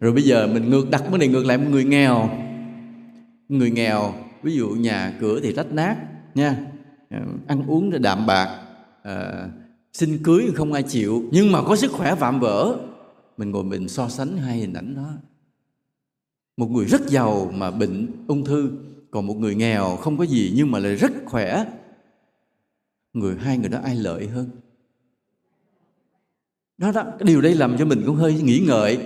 [0.00, 2.30] Rồi bây giờ mình ngược đặt vấn đề ngược lại một người nghèo.
[3.48, 5.96] Người nghèo ví dụ nhà cửa thì rách nát
[6.34, 6.66] nha.
[7.10, 8.60] Ờ, ăn uống thì đạm bạc
[9.02, 9.48] à,
[9.92, 12.76] xin cưới không ai chịu nhưng mà có sức khỏe vạm vỡ.
[13.36, 15.12] Mình ngồi mình so sánh hai hình ảnh đó
[16.60, 18.70] một người rất giàu mà bệnh ung thư,
[19.10, 21.64] còn một người nghèo không có gì nhưng mà lại rất khỏe.
[23.12, 24.48] Người hai người đó ai lợi hơn?
[26.78, 28.98] Đó đó, cái điều đây làm cho mình cũng hơi nghĩ ngợi.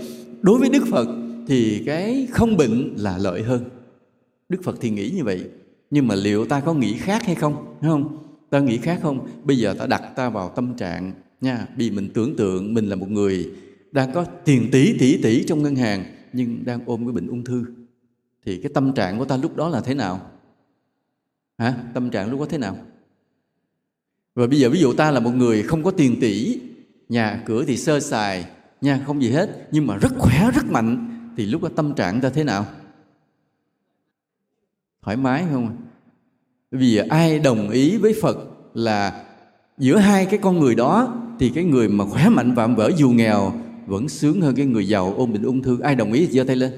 [0.42, 1.08] Đối với đức phật
[1.48, 3.64] thì cái không bệnh là lợi hơn.
[4.48, 5.44] Đức phật thì nghĩ như vậy,
[5.90, 7.76] nhưng mà liệu ta có nghĩ khác hay không?
[7.80, 8.18] Đúng không?
[8.50, 9.28] Ta nghĩ khác không?
[9.44, 12.96] Bây giờ ta đặt ta vào tâm trạng nha, vì mình tưởng tượng mình là
[12.96, 13.50] một người
[13.92, 17.44] đang có tiền tỷ tỷ tỷ trong ngân hàng nhưng đang ôm cái bệnh ung
[17.44, 17.64] thư,
[18.44, 20.30] thì cái tâm trạng của ta lúc đó là thế nào?
[21.58, 21.74] Hả?
[21.94, 22.76] Tâm trạng lúc đó thế nào?
[24.34, 26.60] Và bây giờ ví dụ ta là một người không có tiền tỷ,
[27.08, 28.46] nhà cửa thì sơ sài
[28.80, 32.20] nha không gì hết, nhưng mà rất khỏe, rất mạnh, thì lúc đó tâm trạng
[32.20, 32.66] ta thế nào?
[35.02, 35.76] Thoải mái không?
[36.70, 38.36] Vì ai đồng ý với phật
[38.74, 39.24] là
[39.78, 43.10] giữa hai cái con người đó, thì cái người mà khỏe mạnh vạm vỡ dù
[43.10, 43.52] nghèo
[43.86, 45.80] vẫn sướng hơn cái người giàu ôm bệnh ung thư.
[45.80, 46.72] Ai đồng ý thì giơ tay lên.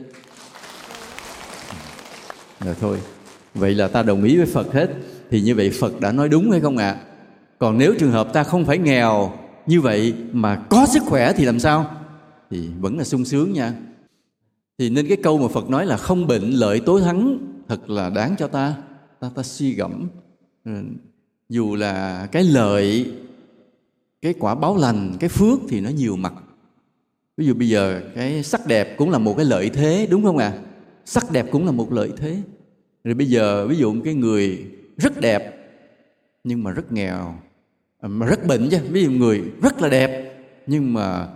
[2.61, 2.99] Rồi thôi.
[3.55, 4.91] Vậy là ta đồng ý với phật hết.
[5.31, 6.91] Thì như vậy phật đã nói đúng hay không ạ?
[6.91, 7.01] À?
[7.59, 9.33] còn nếu trường hợp ta không phải nghèo
[9.67, 11.91] như vậy mà có sức khỏe thì làm sao?
[12.51, 13.75] Thì vẫn là sung sướng nha.
[14.79, 17.39] Thì nên cái câu mà phật nói là không bệnh lợi tối thắng
[17.69, 18.75] thật là đáng cho ta.
[19.21, 20.09] Ta ta suy gẫm.
[20.65, 20.73] Ừ,
[21.49, 23.13] dù là cái lợi,
[24.23, 26.33] cái quả báo lành, cái phước thì nó nhiều mặt
[27.37, 30.39] ví dụ bây giờ cái sắc đẹp cũng là một cái lợi thế, đúng không
[30.39, 30.53] ạ?
[30.57, 30.63] À?
[31.07, 32.43] sắc đẹp cũng là một lợi thế.
[33.05, 34.65] Rồi bây giờ ví dụ cái người
[34.97, 35.71] rất đẹp,
[36.45, 37.35] nhưng mà rất nghèo
[38.01, 38.79] à, mà rất bệnh chứ.
[38.91, 41.29] Ví dụ người rất là đẹp, nhưng mà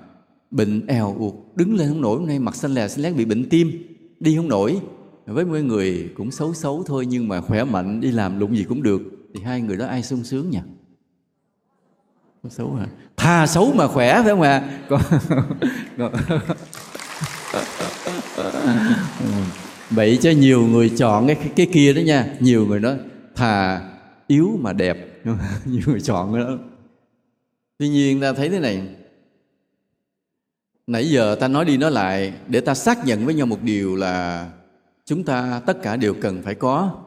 [0.50, 2.18] bệnh eo uột, đứng lên không nổi.
[2.18, 3.72] Hôm nay mặt xanh lè xanh lét bị bệnh tim,
[4.20, 4.80] đi không nổi.
[5.26, 8.64] Với mấy người cũng xấu xấu thôi, nhưng mà khỏe mạnh, đi làm lụng gì
[8.64, 9.02] cũng được.
[9.34, 10.58] Thì hai người đó ai sung sướng nhỉ?
[12.48, 12.86] Xấu hả?
[13.16, 14.62] Thà xấu mà khỏe phải không ạ?
[14.88, 15.00] Còn,
[15.96, 16.12] còn
[19.90, 22.26] vậy cho nhiều người chọn cái cái kia đó nha.
[22.40, 22.96] Nhiều người nói
[23.34, 23.80] thà
[24.26, 25.22] yếu mà đẹp.
[25.64, 26.58] Nhiều người chọn cái đó.
[27.78, 28.82] Tuy nhiên ta thấy thế này.
[30.86, 33.96] Nãy giờ ta nói đi nói lại để ta xác nhận với nhau một điều
[33.96, 34.46] là
[35.04, 36.98] chúng ta tất cả đều cần phải có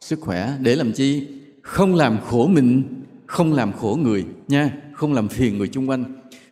[0.00, 1.28] sức khỏe để làm chi?
[1.62, 6.04] Không làm khổ mình không làm khổ người nha, không làm phiền người chung quanh.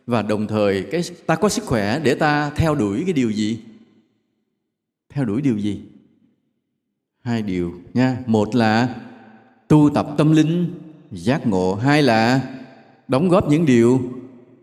[0.07, 3.59] Và đồng thời, cái, ta có sức khỏe để ta theo đuổi cái điều gì?
[5.09, 5.81] Theo đuổi điều gì?
[7.21, 8.17] Hai điều nha.
[8.25, 8.95] Một là
[9.67, 10.73] tu tập tâm linh,
[11.11, 11.75] giác ngộ.
[11.75, 12.41] Hai là
[13.07, 14.01] đóng góp những điều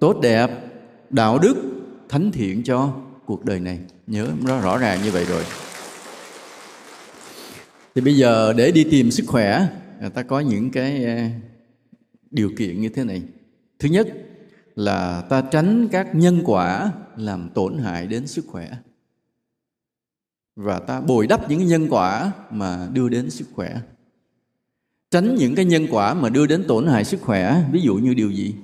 [0.01, 0.51] tốt, đẹp,
[1.11, 1.55] đạo đức,
[2.09, 2.93] thánh thiện cho
[3.25, 3.79] cuộc đời này.
[4.07, 5.45] Nhớ nó rõ ràng như vậy rồi.
[7.95, 9.67] Thì bây giờ để đi tìm sức khỏe,
[10.15, 11.07] ta có những cái
[12.31, 13.23] điều kiện như thế này.
[13.79, 14.09] Thứ nhất
[14.75, 18.71] là ta tránh các nhân quả làm tổn hại đến sức khỏe.
[20.57, 23.81] Và ta bồi đắp những nhân quả mà đưa đến sức khỏe.
[25.11, 28.15] Tránh những cái nhân quả mà đưa đến tổn hại sức khỏe, ví dụ như
[28.15, 28.55] điều gì?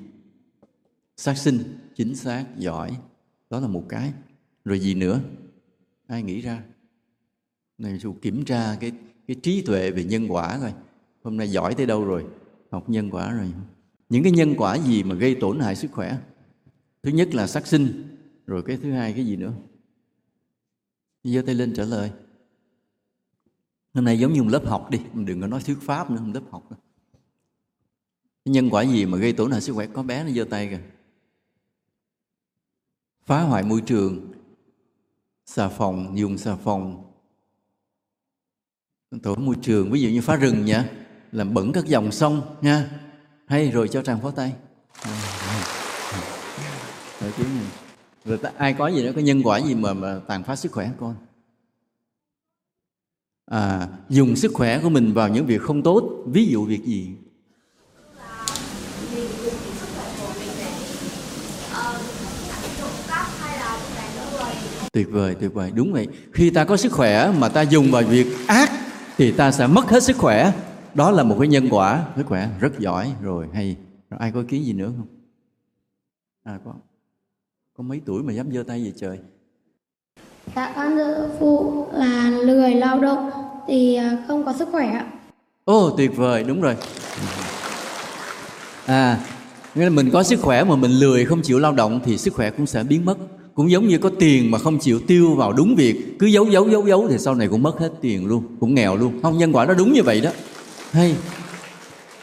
[1.16, 1.58] Sát sinh,
[1.94, 2.96] chính xác, giỏi.
[3.50, 4.12] Đó là một cái.
[4.64, 5.20] Rồi gì nữa?
[6.06, 6.62] Ai nghĩ ra?
[7.78, 8.92] Này, dù kiểm tra cái
[9.26, 10.72] cái trí tuệ về nhân quả coi
[11.22, 12.24] hôm nay giỏi tới đâu rồi?
[12.70, 13.52] Học nhân quả rồi.
[14.08, 16.18] Những cái nhân quả gì mà gây tổn hại sức khỏe?
[17.02, 19.52] Thứ nhất là sát sinh, rồi cái thứ hai cái gì nữa?
[21.24, 22.12] Giơ tay lên trả lời.
[23.94, 26.42] Hôm nay giống như một lớp học đi, đừng có nói thuyết pháp nữa lớp
[26.50, 26.70] học.
[26.70, 26.76] Nữa.
[28.44, 29.86] cái nhân quả gì mà gây tổn hại sức khỏe?
[29.86, 30.80] Có bé nó giơ tay kìa.
[33.24, 34.32] Phá hoại môi trường,
[35.46, 37.12] xà phòng, dùng xà phòng.
[39.22, 42.90] Tổn môi trường, ví dụ như phá rừng nha làm bẩn các dòng sông nha.
[43.46, 44.52] Hay rồi cho tràng phó tay.
[47.20, 47.64] Rồi, tiếng này.
[48.24, 50.72] rồi ta, ai có gì đó có nhân quả gì mà, mà tàn phá sức
[50.72, 51.14] khỏe con?
[53.50, 57.10] À, dùng sức khỏe của mình vào những việc không tốt ví dụ việc gì?
[64.92, 65.70] Tuyệt vời tuyệt vời.
[65.74, 66.08] Đúng vậy.
[66.32, 68.70] Khi ta có sức khỏe mà ta dùng vào việc ác
[69.18, 70.52] thì ta sẽ mất hết sức khỏe
[70.96, 72.04] đó là một cái nhân quả.
[72.16, 73.12] Sức khỏe rất giỏi.
[73.22, 73.76] Rồi hay.
[74.10, 75.06] Rồi ai có ý kiến gì nữa không?
[76.44, 76.72] À có
[77.76, 79.18] có mấy tuổi mà dám giơ tay về trời?
[80.56, 83.30] Dạ con thưa phụ là lười lao động
[83.68, 85.06] thì à, không có sức khỏe ạ.
[85.64, 86.44] Ồ tuyệt vời.
[86.44, 86.76] Đúng rồi.
[88.86, 89.20] À
[89.74, 92.34] nghĩa là mình có sức khỏe mà mình lười không chịu lao động thì sức
[92.34, 93.18] khỏe cũng sẽ biến mất.
[93.54, 96.16] Cũng giống như có tiền mà không chịu tiêu vào đúng việc.
[96.18, 98.96] Cứ giấu giấu giấu giấu thì sau này cũng mất hết tiền luôn cũng nghèo
[98.96, 99.22] luôn.
[99.22, 100.30] Không nhân quả nó đúng như vậy đó
[100.96, 101.16] hay.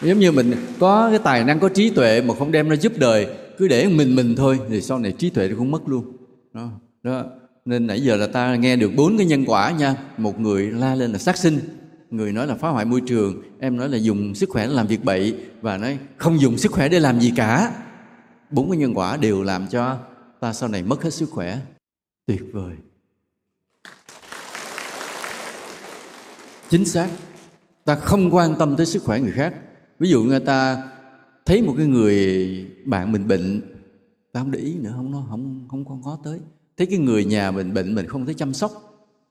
[0.01, 2.93] Giống như mình có cái tài năng có trí tuệ mà không đem ra giúp
[2.97, 6.17] đời cứ để mình mình thôi thì sau này trí tuệ cũng mất luôn.
[6.53, 6.69] Đó,
[7.03, 7.25] đó.
[7.65, 9.95] nên nãy giờ là ta nghe được bốn cái nhân quả nha.
[10.17, 11.59] Một người la lên là sát sinh
[12.09, 14.87] người nói là phá hoại môi trường em nói là dùng sức khỏe để làm
[14.87, 17.71] việc bậy và nói không dùng sức khỏe để làm gì cả.
[18.49, 19.97] Bốn cái nhân quả đều làm cho
[20.39, 21.57] ta sau này mất hết sức khỏe.
[22.25, 22.75] Tuyệt vời.
[26.69, 27.09] Chính xác
[27.85, 29.53] ta không quan tâm tới sức khỏe người khác.
[29.99, 30.89] Ví dụ người ta
[31.45, 32.25] thấy một cái người
[32.85, 33.61] bạn mình bệnh,
[34.31, 36.39] ta không để ý nữa, không nó không không không có tới.
[36.77, 38.71] Thấy cái người nhà mình bệnh, mình không thấy chăm sóc,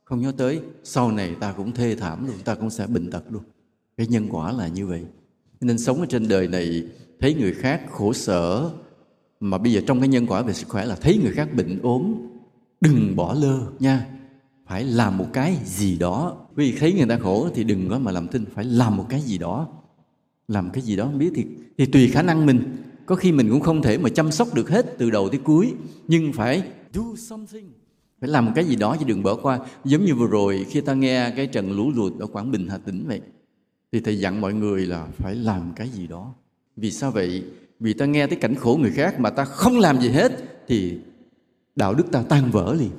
[0.05, 0.61] không nhớ tới.
[0.85, 3.43] Sau này ta cũng thê thảm luôn, ta cũng sẽ bệnh tật luôn.
[3.97, 5.03] Cái nhân quả là như vậy.
[5.61, 6.87] Nên sống ở trên đời này,
[7.21, 8.71] thấy người khác khổ sở,
[9.41, 11.79] mà bây giờ trong cái nhân quả về sức khỏe là thấy người khác bệnh
[11.83, 12.15] ốm,
[12.81, 14.07] đừng bỏ lơ nha.
[14.67, 18.11] Phải làm một cái gì đó vì thấy người ta khổ thì đừng có mà
[18.13, 19.69] làm tin phải làm một cái gì đó.
[20.49, 21.47] Làm cái gì đó không biết thì
[21.79, 22.77] thì tùy khả năng mình.
[23.07, 25.73] Có khi mình cũng không thể mà chăm sóc được hết từ đầu tới cuối,
[26.09, 26.63] nhưng phải
[26.93, 27.71] do something.
[28.21, 29.59] Phải làm một cái gì đó chứ đừng bỏ qua.
[29.85, 32.79] Giống như vừa rồi khi ta nghe cái trận lũ lụt ở quảng bình, hà
[32.79, 33.21] tĩnh vậy,
[33.93, 36.35] thì thầy dặn mọi người là phải làm cái gì đó.
[36.77, 37.45] Vì sao vậy?
[37.81, 40.33] Vì ta nghe tới cảnh khổ người khác mà ta không làm gì hết
[40.69, 40.99] thì
[41.77, 42.91] đạo đức ta tan vỡ liền.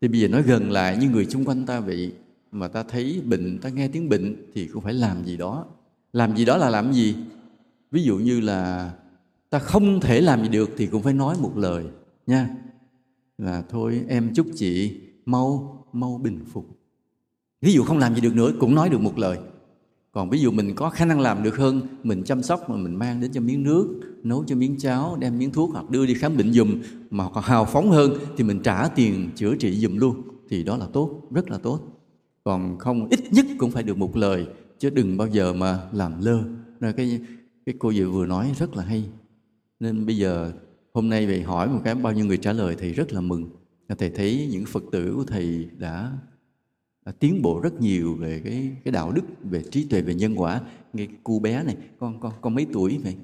[0.00, 2.12] Thì bây giờ nói gần lại như người xung quanh ta vậy
[2.52, 5.64] mà ta thấy bệnh, ta nghe tiếng bệnh thì cũng phải làm gì đó.
[6.12, 7.16] Làm gì đó là làm gì?
[7.90, 8.92] Ví dụ như là
[9.50, 11.84] ta không thể làm gì được thì cũng phải nói một lời,
[12.26, 12.48] nha.
[13.38, 16.66] Là thôi, em chúc chị mau mau bình phục.
[17.60, 19.38] Ví dụ không làm gì được nữa, cũng nói được một lời.
[20.12, 22.96] Còn ví dụ mình có khả năng làm được hơn, mình chăm sóc mà mình
[22.96, 26.14] mang đến cho miếng nước, nấu cho miếng cháo, đem miếng thuốc hoặc đưa đi
[26.14, 29.96] khám bệnh dùm mà còn hào phóng hơn thì mình trả tiền chữa trị dùm
[29.96, 31.80] luôn, thì đó là tốt, rất là tốt
[32.50, 34.46] còn không ít nhất cũng phải được một lời
[34.78, 36.42] chứ đừng bao giờ mà làm lơ.
[36.80, 37.20] Rồi cái
[37.66, 39.04] cái cô vừa vừa nói rất là hay.
[39.80, 40.52] Nên bây giờ
[40.92, 43.50] hôm nay về hỏi một cái bao nhiêu người trả lời thì rất là mừng.
[43.98, 46.12] Thầy thấy những phật tử của thầy đã,
[47.06, 50.34] đã tiến bộ rất nhiều về cái cái đạo đức về trí tuệ về nhân
[50.36, 50.60] quả.
[50.92, 53.16] Nghe cô bé này con con con mấy tuổi vậy?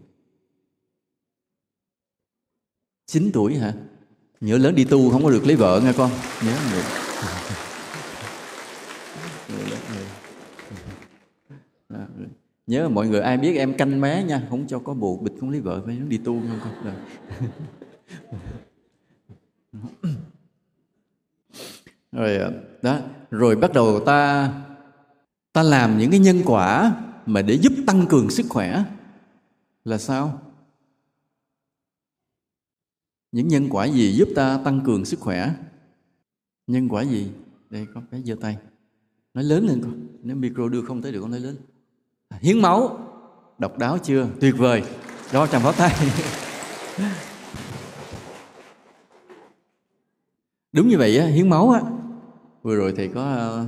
[3.07, 3.75] 9 tuổi hả?
[4.41, 6.11] Nhớ lớn đi tu không có được lấy vợ nghe con.
[6.45, 7.06] Nhớ được
[12.67, 15.51] nhớ mọi người, ai biết em canh mé nha, không cho có bồ bịch, không
[15.51, 16.95] lấy vợ phải đi tu không con rồi.
[22.13, 22.51] rồi à,
[22.83, 22.99] đó.
[23.31, 24.53] Rồi bắt đầu ta
[25.53, 28.85] ta làm những cái nhân quả mà để giúp tăng cường sức khỏe.
[29.85, 30.43] Là sao?
[33.33, 35.55] Những nhân quả gì giúp ta tăng cường sức khỏe?
[36.67, 37.31] Nhân quả gì?
[37.71, 38.59] Đây có cái giơ tay.
[39.35, 41.57] Nói lớn lên con, nếu micro đưa không tới được, con nói lớn
[42.31, 42.99] hiến máu.
[43.59, 44.29] Độc đáo chưa?
[44.41, 44.83] Tuyệt vời.
[45.33, 45.95] Đó chàng pháo tay
[50.73, 51.83] đúng như vậy á hiến máu á.
[52.63, 53.67] Vừa rồi thầy có ờ,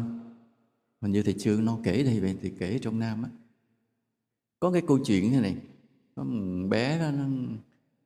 [1.01, 3.31] hình như thầy chưa nó kể đây vậy thì kể trong nam á.
[4.61, 5.57] Có cái câu chuyện như này
[6.16, 7.25] có một bé đó nó,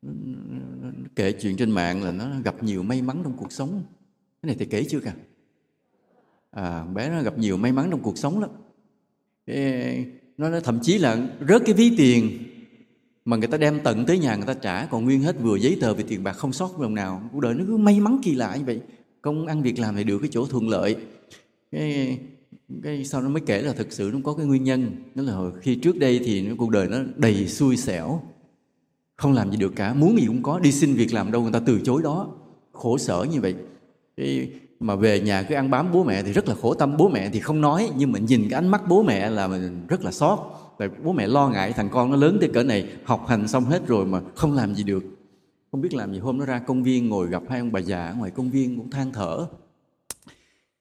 [0.03, 0.12] nó,
[0.51, 3.83] nó, nó kể chuyện trên mạng là nó gặp nhiều may mắn trong cuộc sống.
[4.43, 5.15] Cái này thầy kể chưa cả
[6.51, 8.51] à bé nó gặp nhiều may mắn trong cuộc sống lắm.
[9.47, 10.07] Cái,
[10.38, 12.38] nó, nó thậm chí là rớt cái ví tiền
[13.25, 15.79] mà người ta đem tận tới nhà người ta trả còn nguyên hết vừa giấy
[15.81, 17.31] tờ về tiền bạc không sót đồng nào.
[17.33, 18.81] Cuộc đời nó cứ may mắn kỳ lạ như vậy.
[19.23, 20.97] Công ăn việc làm thì được cái chỗ thuận lợi.
[21.73, 22.18] Cái
[22.83, 24.90] cái sau nó mới kể là thực sự nó có cái nguyên nhân.
[25.14, 28.23] Đó là hồi khi trước đây thì cuộc đời nó đầy xui xẻo.
[29.16, 31.53] Không làm gì được cả muốn gì cũng có đi xin việc làm đâu người
[31.53, 32.35] ta từ chối đó.
[32.73, 33.55] Khổ sở như vậy.
[34.16, 34.51] Cái
[34.83, 36.97] mà về nhà cứ ăn bám bố mẹ thì rất là khổ tâm.
[36.97, 39.87] Bố mẹ thì không nói, nhưng mình nhìn cái ánh mắt bố mẹ là mình
[39.88, 40.38] rất là xót.
[40.79, 43.64] Tại bố mẹ lo ngại, thằng con nó lớn tới cỡ này, học hành xong
[43.64, 45.05] hết rồi mà không làm gì được.
[45.71, 46.18] Không biết làm gì.
[46.18, 48.90] Hôm nó ra công viên ngồi gặp hai ông bà già ngoài công viên cũng
[48.90, 49.47] than thở.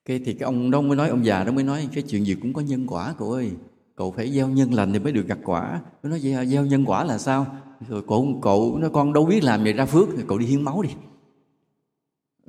[0.05, 2.35] Cái thì cái ông đó mới nói, ông già đó mới nói, cái chuyện gì
[2.41, 3.51] cũng có nhân quả, cậu ơi.
[3.95, 5.81] Cậu phải gieo nhân lành thì mới được gặt quả.
[6.03, 7.45] Nó nói vậy gieo nhân quả là sao?
[7.89, 10.61] Rồi cậu cậu, nó con đâu biết làm gì ra phước, thì cậu đi hiến
[10.61, 10.89] máu đi.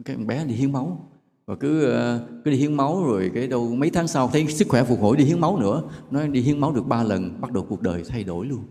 [0.05, 1.12] Cái con bé đi hiến máu
[1.47, 4.69] và cứ ờ, cứ đi hiến máu rồi cái đâu mấy tháng sau thấy sức
[4.69, 5.83] khỏe phục hồi, đi hiến máu nữa.
[6.11, 8.65] Nói đi hiến máu được ba lần, bắt đầu cuộc đời thay đổi luôn.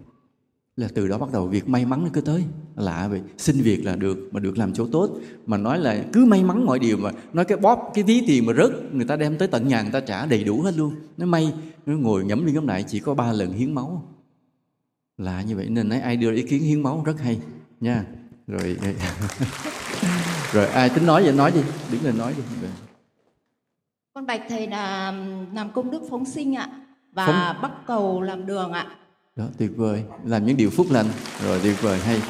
[0.75, 2.43] Là từ đó bắt đầu việc may mắn nó cứ tới.
[2.75, 5.09] Lạ vậy, xin việc là được, mà được làm chỗ tốt.
[5.45, 8.45] Mà nói là cứ may mắn mọi điều mà, nói cái bóp, cái ví tiền
[8.45, 10.95] mà rớt, người ta đem tới tận nhà người ta trả đầy đủ hết luôn.
[11.17, 11.53] Nó may
[11.85, 14.07] nó ngồi ngẫm đi ngẫm lại chỉ có ba lần hiến máu.
[15.17, 17.39] Lạ như vậy, nên nói ai đưa ý kiến hiến máu rất hay,
[17.79, 18.05] nha.
[18.47, 18.77] Rồi
[20.53, 21.33] rồi ai tính nói vậy?
[21.33, 21.61] Nói đi
[21.91, 22.43] đứng lên nói đi.
[22.61, 22.71] Rồi.
[24.13, 25.13] con bạch thầy là
[25.53, 26.69] làm công đức phóng sinh ạ
[27.11, 27.61] và phóng...
[27.61, 28.87] bắt cầu làm đường ạ.
[29.35, 30.03] Đó tuyệt vời.
[30.25, 31.05] Làm những điều phúc lành.
[31.43, 32.21] Rồi tuyệt vời hay.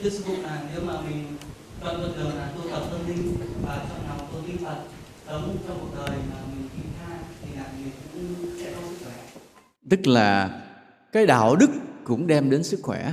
[0.00, 1.24] Thưa sư phụ là nếu mà mình
[1.80, 4.76] chọn con đường là tu tập tâm linh và chọn lòng tôn kính Phật
[5.26, 8.96] sống trong cuộc đời mà mình kính tha thì là mình cũng sẽ có sức
[9.04, 9.14] khỏe.
[9.90, 10.60] Tức là
[11.12, 11.70] cái đạo đức
[12.04, 13.12] cũng đem đến sức khỏe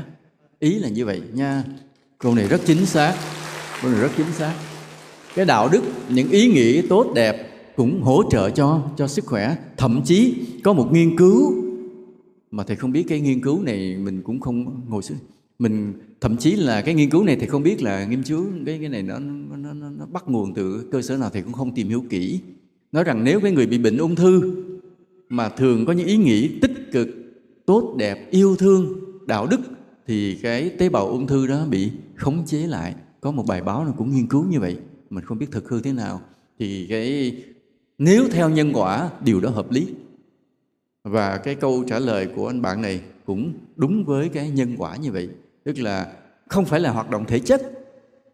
[0.60, 1.64] ý là như vậy nha.
[2.18, 3.16] Câu này rất chính xác.
[3.82, 4.54] Câu này rất chính xác.
[5.36, 9.56] Cái đạo đức những ý nghĩ tốt đẹp cũng hỗ trợ cho cho sức khỏe.
[9.78, 11.54] Thậm chí có một nghiên cứu
[12.52, 15.18] mà thầy không biết cái nghiên cứu này mình cũng không ngồi xuống.
[15.60, 18.78] Mình thậm chí là cái nghiên cứu này thì không biết là nghiên cứu cái
[18.80, 21.76] cái này nó nó, nó nó bắt nguồn từ cơ sở nào thì cũng không
[21.76, 22.40] tìm hiểu kỹ.
[22.92, 24.64] Nói rằng nếu cái người bị bệnh ung thư
[25.30, 27.10] mà thường có những ý nghĩ tích cực
[27.66, 29.60] tốt đẹp yêu thương đạo đức
[30.10, 32.96] thì cái tế bào ung thư đó bị khống chế lại.
[33.22, 34.78] Có một bài báo nó cũng nghiên cứu như vậy.
[35.10, 36.22] Mình không biết thực hư thế nào.
[36.60, 37.36] Thì cái,
[37.98, 39.88] nếu theo nhân quả, điều đó hợp lý.
[41.04, 44.96] Và cái câu trả lời của anh bạn này cũng đúng với cái nhân quả
[44.96, 45.30] như vậy.
[45.64, 46.14] Tức là
[46.48, 47.62] không phải là hoạt động thể chất,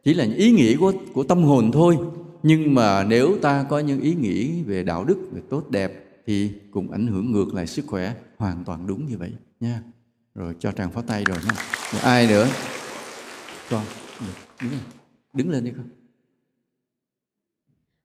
[0.04, 1.98] chỉ là ý nghĩa của của tâm hồn thôi.
[2.44, 6.52] Nhưng mà nếu ta có những ý nghĩ về đạo đức, về tốt đẹp, thì
[6.72, 9.82] cũng ảnh hưởng ngược lại sức khỏe hoàn toàn đúng như vậy nha
[10.36, 11.54] rồi cho tràng pháo tay rồi nha.
[11.92, 12.48] Rồi ai nữa?
[13.70, 13.84] Con.
[14.62, 14.80] Đứng lên.
[15.34, 15.86] Đứng lên đi con.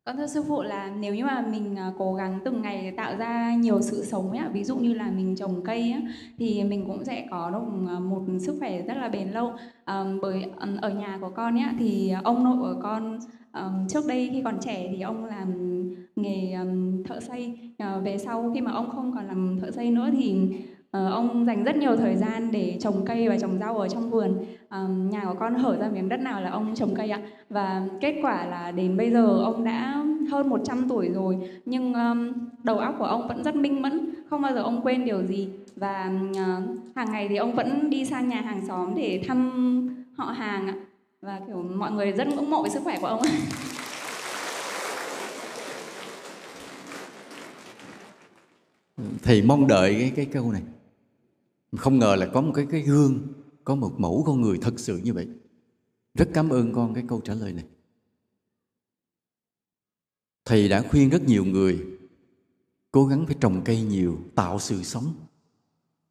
[0.05, 3.17] Con thưa sư phụ là nếu như mà mình à, cố gắng từng ngày tạo
[3.17, 6.03] ra nhiều sự sống ấy, ví dụ như là mình trồng cây ấy,
[6.39, 9.53] thì mình cũng sẽ có được à, một sức khỏe rất là bền lâu.
[9.85, 13.19] À, bởi à, ở nhà của con ấy, thì ông nội của con
[13.53, 15.53] um, trước đây khi còn trẻ thì ông làm
[16.17, 17.59] nghề um, thợ xây.
[17.83, 20.49] Uh, về sau khi mà ông không còn làm thợ xây nữa thì
[20.91, 24.11] Ờ, ông dành rất nhiều thời gian để trồng cây và trồng rau ở trong
[24.11, 24.31] vườn.
[24.31, 27.21] Uh, nhà của con hở ra miếng đất nào là ông trồng cây ạ.
[27.51, 32.33] Và kết quả là đến bây giờ ông đã hơn 100 tuổi rồi nhưng um,
[32.63, 35.49] đầu óc của ông vẫn rất minh mẫn, không bao giờ ông quên điều gì
[35.77, 40.25] và uh, hàng ngày thì ông vẫn đi sang nhà hàng xóm để thăm họ
[40.25, 40.75] hàng ạ.
[41.23, 43.31] Và kiểu mọi người rất ngưỡng mộ về sức khỏe của ông ạ.
[49.23, 50.63] thầy mong đợi cái cái câu này
[51.77, 53.19] không ngờ là có một cái cái gương,
[53.65, 55.29] có một mẫu con người thật sự như vậy.
[56.15, 57.65] Rất cảm ơn con cái câu trả lời này.
[60.45, 61.87] Thầy đã khuyên rất nhiều người
[62.93, 65.15] cố gắng phải trồng cây nhiều, tạo sự sống.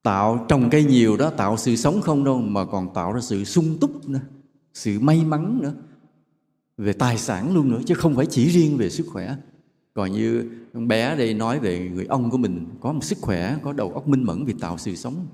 [0.04, 3.44] Tạo, trồng cây nhiều đó, tạo sự sống không đâu, mà còn tạo ra sự
[3.44, 4.20] sung túc nữa,
[4.74, 5.74] sự may mắn nữa,
[6.78, 9.36] về tài sản luôn nữa, chứ không phải chỉ riêng về sức khỏe.
[9.94, 13.58] Còn như con bé đây nói về người ông của mình, có một sức khỏe,
[13.64, 15.28] có đầu óc minh mẫn vì tạo sự sống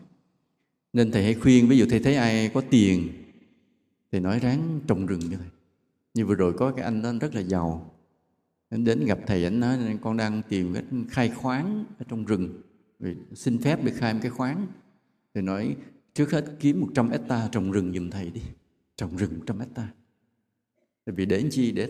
[0.96, 3.10] nên thầy hãy khuyên, ví dụ thầy thấy ai có tiền
[4.12, 5.48] thì nói ráng trồng rừng cho thầy.
[6.14, 7.96] Như vừa rồi có cái anh đó rất là giàu.
[8.70, 12.62] Anh đến gặp thầy, anh nói con đang tìm cái khai khoáng ở trong rừng.
[13.00, 14.68] Vì xin phép được khai một cái khoáng.
[15.34, 15.76] Thì nói,
[16.14, 18.42] trước hết kiếm 100 hecta trồng rừng giùm thầy đi.
[18.96, 19.88] Trồng rừng 100 hecta.
[21.06, 21.72] Tại vì để chi?
[21.72, 21.90] Để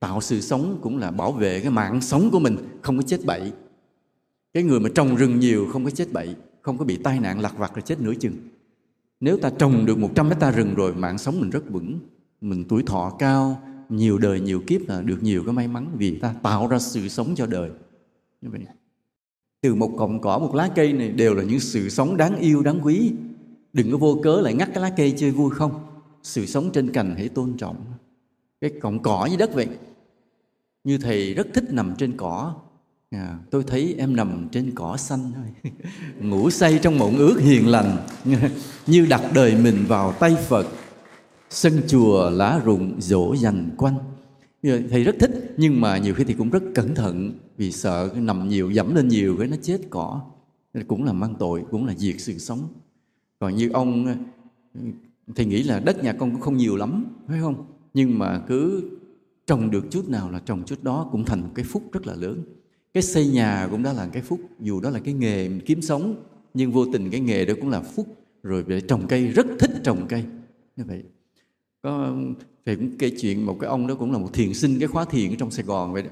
[0.00, 3.20] tạo sự sống cũng là bảo vệ cái mạng sống của mình, không có chết
[3.24, 3.52] bậy.
[4.52, 6.36] Cái người mà trồng rừng nhiều không có chết bậy
[6.66, 8.36] không có bị tai nạn lạc vặt rồi chết nửa chừng.
[9.20, 11.98] Nếu ta trồng được 100 hecta rừng rồi, mạng sống mình rất vững.
[12.40, 16.18] Mình tuổi thọ cao, nhiều đời, nhiều kiếp là được nhiều cái may mắn vì
[16.18, 17.70] ta tạo ra sự sống cho đời.
[18.40, 18.60] Như vậy,
[19.60, 22.62] từ một cọng cỏ, một lá cây này đều là những sự sống đáng yêu,
[22.62, 23.12] đáng quý.
[23.72, 25.86] Đừng có vô cớ lại ngắt cái lá cây chơi vui không?
[26.22, 27.76] Sự sống trên cành hãy tôn trọng.
[28.60, 29.68] Cái cọng cỏ dưới đất vậy.
[30.84, 32.54] Như thầy rất thích nằm trên cỏ
[33.10, 35.72] à, tôi thấy em nằm trên cỏ xanh thôi.
[36.20, 38.06] Ngủ say trong mộng ước hiền lành
[38.86, 40.66] như đặt đời mình vào tay phật.
[41.50, 43.98] Sân chùa lá rụng dỗ dành quanh.
[44.62, 48.48] Thầy rất thích nhưng mà nhiều khi thì cũng rất cẩn thận vì sợ nằm
[48.48, 50.20] nhiều dẫm lên nhiều cái nó chết cỏ.
[50.88, 52.68] Cũng là mang tội cũng là diệt sự sống.
[53.38, 54.16] Còn như ông
[55.34, 57.66] thì nghĩ là đất nhà con cũng không nhiều lắm phải không?
[57.94, 58.90] Nhưng mà cứ
[59.46, 62.14] trồng được chút nào là trồng chút đó cũng thành một cái phúc rất là
[62.14, 62.42] lớn
[62.96, 66.14] cái xây nhà cũng đã là cái phúc, dù đó là cái nghề kiếm sống,
[66.54, 68.06] nhưng vô tình cái nghề đó cũng là phúc.
[68.42, 70.24] Rồi về trồng cây, rất thích trồng cây.
[70.76, 71.02] Như vậy,
[71.82, 72.12] có
[72.66, 75.04] thầy cũng kể chuyện một cái ông đó cũng là một thiền sinh, cái khóa
[75.04, 76.08] thiền ở trong Sài Gòn vậy đó.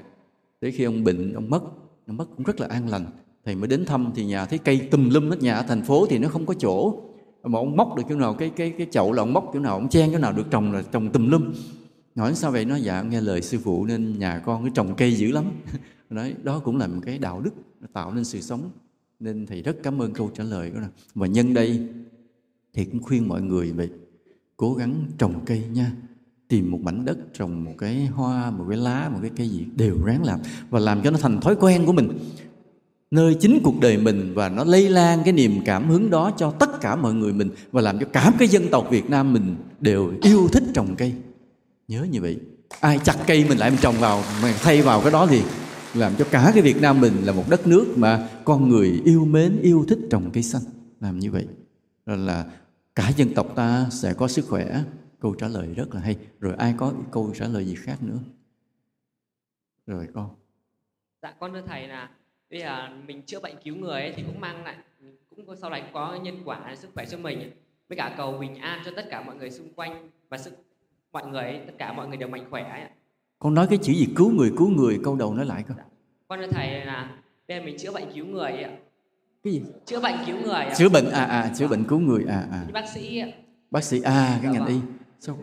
[0.59, 1.63] Tới khi ông bệnh, ông mất
[2.07, 3.05] ông mất cũng rất là an lành.
[3.45, 6.05] Thầy mới đến thăm thì nhà thấy cây tùm lum hết, nhà ở thành phố
[6.09, 7.01] thì nó không có chỗ.
[7.43, 9.73] Mà ông móc được chỗ nào, cái cái cái chậu là ông móc chỗ nào,
[9.73, 11.53] ông chen chỗ nào được trồng là trồng tùm lum.
[12.15, 12.65] Nói sao vậy?
[12.65, 15.45] Nó dạ nghe lời sư phụ nên nhà con cứ trồng cây dữ lắm.
[16.09, 17.51] nói đó cũng là một cái đạo đức
[17.93, 18.69] tạo nên sự sống.
[19.19, 20.81] Nên thầy rất cảm ơn câu trả lời đó
[21.15, 21.87] và nhân đây
[22.73, 23.89] thì cũng khuyên mọi người về
[24.57, 25.91] cố gắng trồng cây nha.
[26.47, 29.65] Tìm một mảnh đất, trồng một cái hoa, một cái lá, một cái cây gì
[29.75, 30.39] đều ráng làm.
[30.69, 32.19] Và làm cho nó thành thói quen của mình.
[33.11, 36.51] Nơi chính cuộc đời mình và nó lây lan cái niềm cảm hứng đó cho
[36.51, 37.49] tất cả mọi người mình.
[37.71, 41.13] Và làm cho cả cái dân tộc Việt Nam mình đều yêu thích trồng cây.
[41.87, 42.39] Nhớ như vậy.
[42.79, 45.41] Ai chặt cây mình lại mình trồng vào, mà thay vào cái đó thì
[45.95, 49.25] làm cho cả cái Việt Nam mình là một đất nước mà con người yêu
[49.25, 50.61] mến yêu thích trồng cây xanh.
[50.99, 51.47] Làm như vậy.
[52.05, 52.45] Rồi là
[52.95, 54.83] cả dân tộc ta sẽ có sức khỏe.
[55.19, 56.17] Câu trả lời rất là hay.
[56.39, 58.17] Rồi ai có câu trả lời gì khác nữa?
[59.87, 60.29] Rồi con.
[61.21, 62.09] Dạ con thưa thầy là
[62.49, 64.75] bây giờ mình chữa bệnh cứu người ấy, thì cũng mang lại
[65.29, 67.51] cũng sau này có nhân quả sức khỏe cho mình
[67.89, 70.53] với cả cầu bình an cho tất cả mọi người xung quanh và sức
[71.11, 72.89] mọi người ấy, tất cả mọi người đều mạnh khỏe ấy
[73.45, 74.07] con nói cái chữ gì?
[74.15, 75.83] Cứu người cứu người câu đầu nói lại con dạ.
[76.27, 77.09] con thưa thầy là
[77.47, 78.69] giờ mình chữa bệnh cứu người ạ.
[79.43, 79.61] Cái gì?
[79.85, 80.73] Chữa bệnh cứu người ạ.
[80.77, 82.65] chữa bệnh à à chữa bệnh cứu người à à.
[82.73, 83.27] Bác sĩ ạ.
[83.71, 84.75] bác sĩ à cái ngành y.
[85.19, 85.37] sao?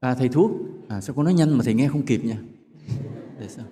[0.00, 0.50] À thầy thuốc.
[0.88, 2.36] À sao con nói nhanh mà thầy nghe không kịp nha?
[3.40, 3.64] Để sao?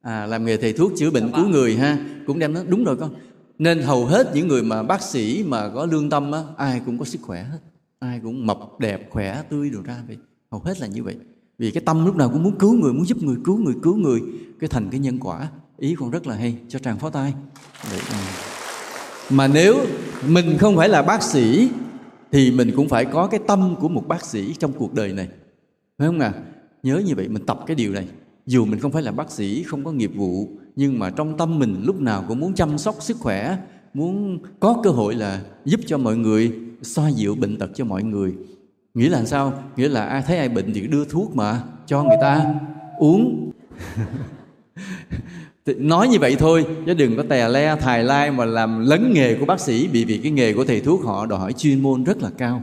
[0.00, 1.98] À làm nghề thầy thuốc chữa bệnh cứu người ha.
[2.26, 3.14] Cũng đem nó đúng rồi con.
[3.58, 6.98] Nên hầu hết những người mà bác sĩ mà có lương tâm á ai cũng
[6.98, 7.58] có sức khỏe hết.
[7.98, 10.16] Ai cũng mập đẹp khỏe tươi đồ ra vậy.
[10.50, 11.16] Hầu hết là như vậy
[11.58, 13.96] vì cái tâm lúc nào cũng muốn cứu người, muốn giúp người, cứu người cứu
[13.96, 14.22] người.
[14.60, 15.48] Cái thành cái nhân quả,
[15.78, 17.34] ý con rất là hay, cho tràng pháo tay.
[18.12, 18.20] À,
[19.30, 19.76] mà nếu
[20.28, 21.68] mình không phải là bác sĩ,
[22.32, 25.28] thì mình cũng phải có cái tâm của một bác sĩ trong cuộc đời này.
[25.98, 26.32] Phải không nào
[26.82, 28.08] nhớ như vậy, mình tập cái điều này.
[28.46, 31.58] Dù mình không phải là bác sĩ, không có nghiệp vụ, nhưng mà trong tâm
[31.58, 33.56] mình lúc nào cũng muốn chăm sóc sức khỏe,
[33.94, 36.52] muốn có cơ hội là giúp cho mọi người,
[36.82, 38.34] xoa dịu bệnh tật cho mọi người
[38.94, 39.62] nghĩa là sao?
[39.76, 42.54] Nghĩa là ai thấy ai bệnh thì đưa thuốc mà cho người ta
[42.98, 43.50] uống.
[45.66, 49.34] Nói như vậy thôi chứ đừng có tè le thài lai mà làm lấn nghề
[49.34, 52.04] của bác sĩ vì vì cái nghề của thầy thuốc họ đòi hỏi chuyên môn
[52.04, 52.62] rất là cao.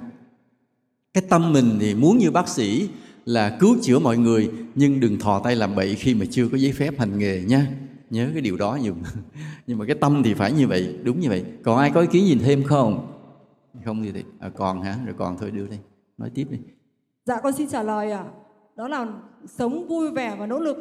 [1.14, 2.90] Cái tâm mình thì muốn như bác sĩ
[3.26, 6.58] là cứu chữa mọi người nhưng đừng thò tay làm bậy khi mà chưa có
[6.58, 7.68] giấy phép hành nghề nha.
[8.10, 8.96] Nhớ cái điều đó nhiều.
[9.68, 11.44] Nhưng mà cái tâm thì phải như vậy đúng như vậy.
[11.64, 13.08] Còn ai có ý kiến gì thêm không?
[13.86, 14.96] Không gì thì à, còn hả?
[15.06, 15.80] Rồi còn thôi đưa đây
[16.22, 16.58] nói tiếp đi.
[17.26, 18.18] Dạ con xin trả lời ạ.
[18.18, 18.32] À.
[18.76, 19.08] đó là
[19.48, 20.78] sống vui vẻ và nỗ lực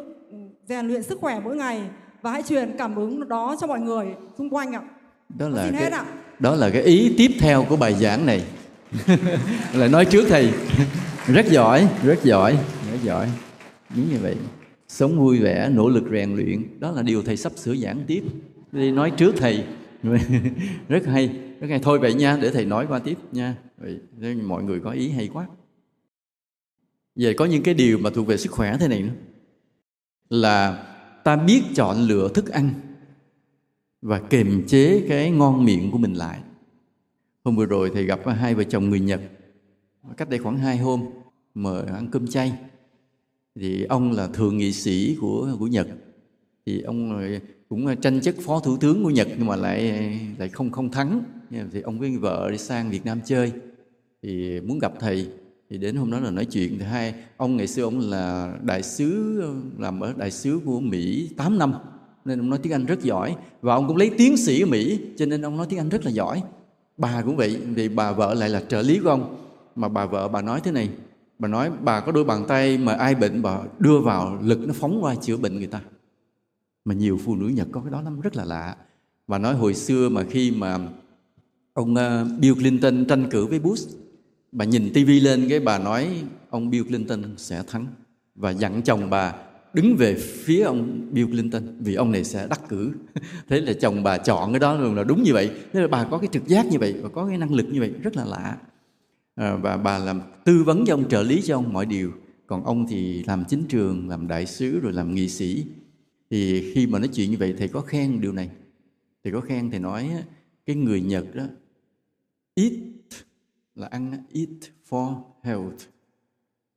[0.68, 1.90] rèn luyện sức khỏe mỗi ngày.
[2.22, 4.06] Và hãy truyền cảm hứng đó cho mọi người
[4.38, 4.82] xung quanh ạ.
[5.28, 6.04] Đó là xin cái, hết ạ.
[6.38, 8.44] đó là cái ý tiếp theo của bài giảng này.
[9.74, 10.52] Là nói trước thầy.
[11.26, 12.58] Rất giỏi rất giỏi
[12.90, 13.28] rất giỏi.
[13.96, 14.36] Đúng như vậy.
[14.88, 18.22] Sống vui vẻ nỗ lực rèn luyện đó là điều thầy sắp sửa giảng tiếp.
[18.72, 19.64] Đi nói trước thầy.
[20.88, 23.56] Rất hay rất nghe thôi vậy nha, để thầy nói qua tiếp nha.
[24.16, 25.48] Vậy mọi người có ý hay quá.
[27.16, 29.14] Về có những cái điều mà thuộc về sức khỏe thế này nữa.
[30.28, 30.86] Là
[31.24, 32.70] ta biết chọn lựa thức ăn
[34.02, 36.40] và kiềm chế cái ngon miệng của mình lại.
[37.44, 39.20] Hôm vừa rồi thầy gặp hai vợ chồng người nhật.
[40.16, 41.04] Cách đây khoảng hai hôm,
[41.54, 42.52] mời ăn cơm chay.
[43.54, 45.88] Thì ông là thượng nghị sĩ của của Nhật.
[46.66, 47.30] Thì ông
[47.70, 49.92] cũng ờ, tranh chức phó thủ tướng của Nhật nhưng mà lại
[50.38, 51.22] lại không không thắng.
[51.72, 53.52] Thì ông với vợ đi sang Việt Nam chơi.
[54.22, 55.28] Thì muốn gặp thầy,
[55.70, 56.78] thì đến hôm đó là nói chuyện.
[56.78, 60.80] Thì hai, ông ngày xưa ông là đại sứ ờ, làm ở đại sứ của
[60.80, 61.74] Mỹ 8 năm.
[62.24, 63.36] Nên ông nói tiếng Anh rất giỏi.
[63.62, 66.04] Và ông cũng lấy tiến sĩ ở Mỹ, cho nên ông nói tiếng Anh rất
[66.04, 66.42] là giỏi.
[66.96, 69.36] Bà cũng vậy, vì bà vợ lại là trợ lý của ông.
[69.76, 70.88] Mà bà vợ bà nói thế này,
[71.38, 74.74] bà nói, bà có đôi bàn tay mà ai bệnh, bà đưa vào lực nó
[74.74, 75.80] phóng qua chữa bệnh người ta
[76.90, 78.76] mà nhiều phụ nữ Nhật có cái đó lắm rất là lạ.
[79.26, 80.78] Và nói hồi xưa mà khi mà
[81.72, 83.88] ông ờ, Bill Clinton tranh cử với Bush
[84.52, 87.86] bà nhìn tivi lên cái bà nói ông Bill Clinton sẽ thắng
[88.34, 89.34] và dặn chồng bà
[89.72, 92.92] đứng về phía ông Bill Clinton vì ông này sẽ đắc cử.
[93.48, 95.50] Thế là chồng bà chọn cái đó là đúng như vậy.
[95.72, 97.80] Thế là bà có cái trực giác như vậy và có cái năng lực như
[97.80, 98.56] vậy rất là lạ.
[99.34, 102.12] À, và bà làm tư vấn cho ông trợ lý cho ông mọi điều.
[102.46, 105.64] Còn ông thì làm chính trường làm đại sứ rồi làm nghị sĩ
[106.30, 108.50] thì khi mà nói chuyện như vậy thầy có khen điều này.
[109.24, 110.10] Thầy có khen thầy nói
[110.66, 111.44] cái người nhật đó
[112.54, 112.72] eat
[113.74, 114.48] là ăn eat
[114.88, 115.80] for health.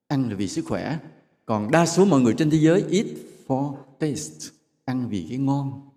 [0.07, 0.99] Ăn là vì sức khỏe.
[1.45, 3.05] Còn đa số mọi người trên thế giới, eat
[3.47, 4.55] for taste.
[4.85, 5.89] Ăn vì cái ngon.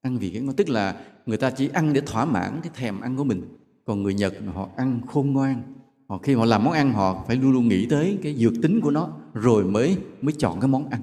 [0.00, 0.56] Ăn vì cái ngon.
[0.56, 3.42] Tức là người ta chỉ ăn để thỏa mãn cái thèm ăn của mình.
[3.84, 5.62] Còn người nhật họ ăn khôn ngoan.
[6.08, 8.80] Họ khi họ làm món ăn, họ phải luôn luôn nghĩ tới cái dược tính
[8.80, 11.02] của nó, rồi mới mới chọn cái món ăn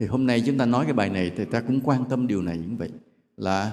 [0.00, 2.42] thì hôm nay chúng ta nói cái bài này thì ta cũng quan tâm điều
[2.42, 2.90] này cũng vậy.
[3.36, 3.72] Là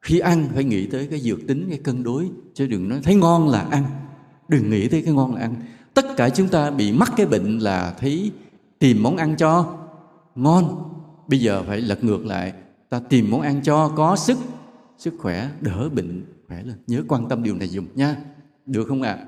[0.00, 3.14] khi ăn phải nghĩ tới cái dược tính, cái cân đối, chứ đừng nói thấy
[3.14, 3.84] ngon là ăn.
[4.48, 5.54] Đừng nghĩ tới cái ngon là ăn.
[5.94, 8.32] Tất cả chúng ta bị mắc cái bệnh là thấy
[8.78, 9.78] tìm món ăn cho
[10.34, 10.92] ngon.
[11.28, 12.52] Bây giờ phải lật ngược lại.
[12.88, 14.38] Ta tìm món ăn cho có sức.
[14.98, 16.76] Sức khỏe đỡ bệnh, khỏe lên.
[16.86, 18.16] Nhớ quan tâm điều này dùng nha.
[18.66, 19.12] Được không ạ?
[19.12, 19.24] À?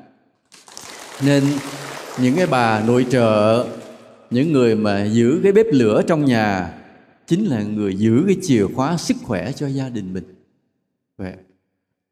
[1.24, 1.44] nên
[2.20, 3.66] những cái bà nội trợ
[4.30, 6.74] những người mà giữ cái bếp lửa trong nhà
[7.26, 10.24] chính là người giữ cái chìa khóa sức khỏe cho gia đình mình.
[11.16, 11.34] Vậy.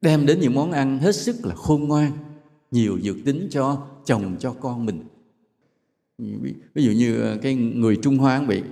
[0.00, 2.12] đem đến những món ăn hết sức là khôn ngoan
[2.70, 5.04] nhiều dược tính cho chồng cho con mình.
[6.74, 8.62] Ví dụ như ờ, cái người trung hoa bị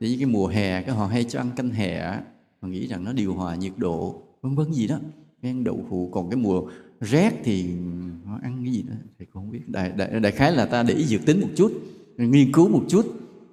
[0.00, 2.20] thì cái mùa hè cái họ hay cho ăn canh hè
[2.60, 4.98] họ nghĩ rằng nó điều hòa nhiệt độ vân vân gì đó.
[5.42, 6.62] Ăn đậu phụ còn cái mùa
[7.00, 9.60] rét thì ừ, họ ăn cái gì đó thì không biết.
[9.66, 11.72] Đại, đại, đại khái là ta để ý dược tính một chút
[12.18, 13.06] nghiên cứu một chút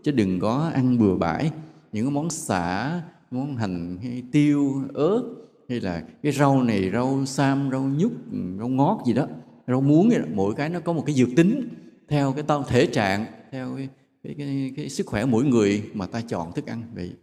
[0.04, 1.52] chứ đừng có ăn bừa bãi.
[1.92, 3.02] Những món xả
[3.32, 5.24] món hành hay tiêu ớt
[5.70, 8.12] hay là cái rau này rau sam rau nhút
[8.60, 9.28] rau ngót gì đó
[9.68, 10.24] rau muống gì đó.
[10.34, 11.68] mỗi cái nó có một cái dược tính
[12.08, 13.90] theo cái tao thể trạng theo cái,
[14.24, 17.14] cái, cái, cái sức khỏe mỗi người mà ta chọn thức ăn vậy.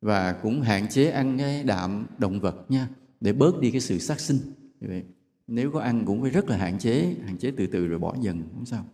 [0.00, 2.88] Và cũng hạn chế ăn cái đạm động vật nha
[3.20, 4.38] để bớt đi cái sự sát sinh
[4.80, 5.04] vậy.
[5.46, 8.16] Nếu có ăn cũng phải rất là hạn chế hạn chế từ từ rồi bỏ
[8.20, 8.84] dần không sao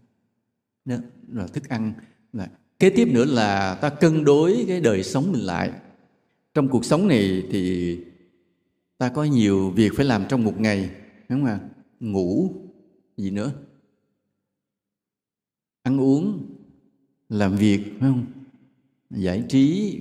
[0.84, 0.96] đó
[1.28, 1.92] là thức ăn.
[2.32, 5.72] Là kế tiếp nữa là ta cân đối cái đời sống mình lại.
[6.54, 7.98] Trong cuộc sống này thì
[8.98, 10.90] ta có nhiều việc phải làm trong một ngày,
[11.28, 11.60] đúng không ạ?
[12.00, 12.50] Ngủ,
[13.16, 13.52] gì nữa?
[15.82, 16.46] Ăn uống,
[17.28, 18.26] làm việc, phải không?
[19.10, 19.98] Giải trí,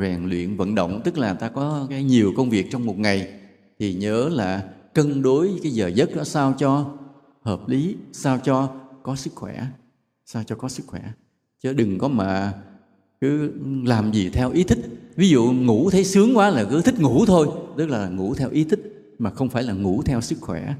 [0.00, 1.00] rèn luyện, vận động.
[1.04, 3.40] Tức là ta có cái nhiều công việc trong một ngày.
[3.78, 6.98] Thì nhớ là cân đối cái giờ giấc đó sao cho
[7.40, 9.66] hợp lý, sao cho có sức khỏe
[10.32, 11.00] sao cho có sức khỏe?
[11.62, 12.52] Chứ đừng có mà
[13.20, 13.52] cứ
[13.84, 14.78] làm gì theo ý thích.
[15.16, 17.48] Ví dụ ngủ thấy sướng quá là cứ thích ngủ thôi.
[17.76, 20.74] Tức là ngủ theo ý thích mà không phải là ngủ theo sức khỏe.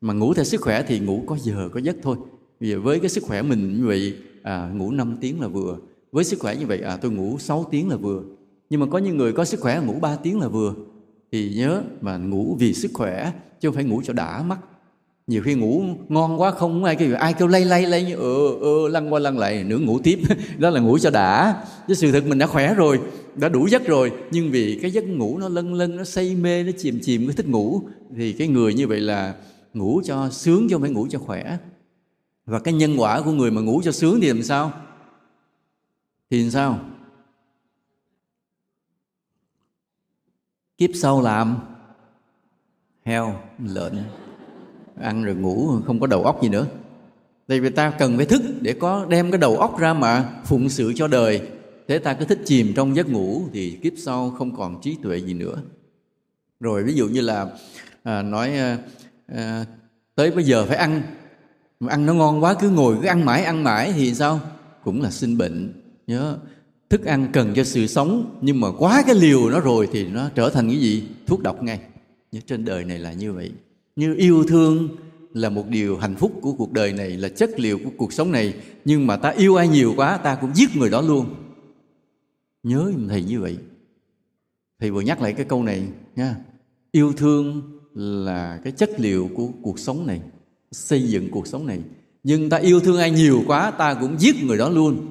[0.00, 2.16] Mà ngủ theo sức khỏe thì ngủ có giờ có giấc thôi.
[2.60, 5.76] Vì với cái sức khỏe mình như vậy à, ngủ 5 tiếng là vừa.
[6.12, 8.22] Với sức khỏe như vậy à tôi ngủ 6 tiếng là vừa.
[8.70, 10.74] Nhưng mà có những người có sức khỏe ngủ 3 tiếng là vừa.
[11.32, 14.58] Thì nhớ mà ngủ vì sức khỏe chứ không phải ngủ cho đã mắt
[15.30, 18.58] nhiều khi ngủ ngon quá không ai kêu ai kêu lay lay lay như ừ,
[18.60, 20.18] ừ lăn qua lăn lại nữa ngủ tiếp.
[20.58, 21.64] Đó là ngủ cho đã.
[21.88, 23.00] Chứ sự thực mình đã khỏe rồi
[23.36, 26.62] đã đủ giấc rồi nhưng vì cái giấc ngủ nó lân lân nó say mê
[26.62, 27.82] nó chìm chìm nó thích ngủ
[28.16, 29.34] thì cái người như vậy là
[29.74, 31.58] ngủ cho sướng chứ không phải ngủ cho khỏe.
[32.46, 34.72] Và cái nhân quả của người mà ngủ cho sướng thì làm sao?
[36.30, 36.78] Thì làm sao?
[40.78, 41.58] Kiếp sau làm
[43.04, 43.92] heo lợn
[45.00, 46.66] ăn rồi ngủ không có đầu óc gì nữa.
[47.46, 50.68] Tại vì ta cần phải thức để có đem cái đầu óc ra mà phụng
[50.68, 51.40] sự cho đời.
[51.88, 55.18] Thế ta cứ thích chìm trong giấc ngủ thì kiếp sau không còn trí tuệ
[55.18, 55.56] gì nữa.
[56.60, 57.46] Rồi ví dụ như là
[58.02, 58.78] à, nói à,
[59.26, 59.64] à,
[60.14, 61.02] tới bây giờ phải ăn.
[61.80, 64.40] Mà ăn nó ngon quá cứ ngồi cứ ăn mãi ăn mãi thì sao?
[64.84, 65.72] Cũng là sinh bệnh.
[66.06, 66.38] Nhớ
[66.90, 70.28] thức ăn cần cho sự sống nhưng mà quá cái liều nó rồi thì nó
[70.34, 71.08] trở thành cái gì?
[71.26, 71.80] Thuốc độc ngay.
[72.32, 73.52] Nhớ trên đời này là như vậy
[74.00, 74.88] như yêu thương
[75.32, 78.32] là một điều hạnh phúc của cuộc đời này, là chất liệu của cuộc sống
[78.32, 78.54] này.
[78.84, 81.34] Nhưng mà ta yêu ai nhiều quá, ta cũng giết người đó luôn.
[82.62, 83.58] Nhớ thầy như vậy.
[84.80, 86.36] Thầy vừa nhắc lại cái câu này nha.
[86.92, 87.62] Yêu thương
[87.94, 90.20] là cái chất liệu của cuộc sống này,
[90.72, 91.80] xây dựng cuộc sống này.
[92.22, 95.06] Nhưng ta yêu thương ai nhiều quá, ta cũng giết người đó luôn.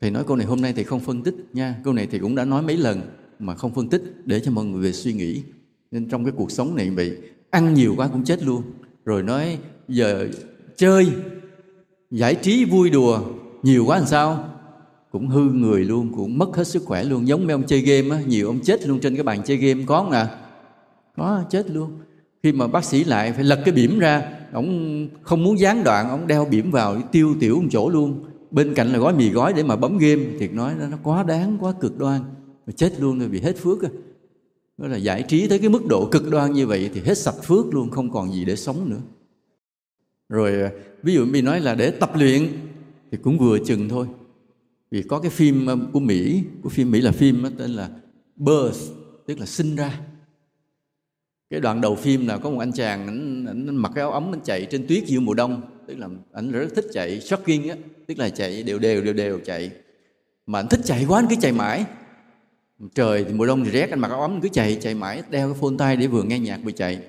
[0.00, 1.80] Thầy nói câu này hôm nay thầy không phân tích nha.
[1.84, 3.00] Câu này thầy cũng đã nói mấy lần
[3.38, 5.42] mà không phân tích để cho mọi người về suy nghĩ
[5.96, 7.12] nên trong cái cuộc sống này bị
[7.50, 8.62] ăn nhiều quá cũng chết luôn.
[9.04, 10.28] Rồi nói, giờ
[10.76, 11.08] chơi,
[12.10, 13.20] giải trí vui đùa,
[13.62, 14.48] nhiều quá làm sao?
[15.10, 17.28] Cũng hư người luôn, cũng mất hết sức khỏe luôn.
[17.28, 19.84] Giống mấy ông chơi game á, nhiều ông chết luôn trên cái bàn chơi game
[19.86, 20.28] có không à?
[21.16, 21.90] Có, chết luôn.
[22.42, 24.22] Khi mà bác sĩ lại phải lật cái bỉm ra
[24.52, 28.24] ông không muốn gián đoạn ông đeo bỉm vào tiêu tiểu một chỗ luôn.
[28.50, 30.22] Bên cạnh là gói mì gói để mà bấm game.
[30.38, 32.20] Thiệt nói nó quá đáng, quá cực đoan.
[32.66, 33.88] Mà chết luôn rồi, bị hết phước á
[34.78, 37.42] đó là giải trí tới cái mức độ cực đoan như vậy thì hết sạch
[37.44, 39.00] phước luôn không còn gì để sống nữa.
[40.28, 40.70] Rồi à,
[41.02, 42.48] ví dụ mình nói là để tập luyện
[43.10, 44.06] thì cũng vừa chừng thôi.
[44.90, 47.90] Vì có cái phim à, của Mỹ của phim Mỹ là phim tên là
[48.36, 48.80] Birth
[49.26, 50.00] tức là sinh ra.
[51.50, 54.34] Cái đoạn đầu phim là có một anh chàng anh, anh mặc cái áo ấm
[54.34, 57.76] anh chạy trên tuyết giữa mùa đông tức là anh rất thích chạy jogging á
[58.06, 59.70] tức là chạy đều đều đều đều chạy.
[60.46, 61.84] Mà anh thích chạy quá anh cứ chạy mãi
[62.94, 65.52] trời thì mùa đông thì rét, anh mặc áo ấm cứ chạy chạy mãi, đeo
[65.52, 67.00] cái phone tay để vừa nghe nhạc vừa chạy.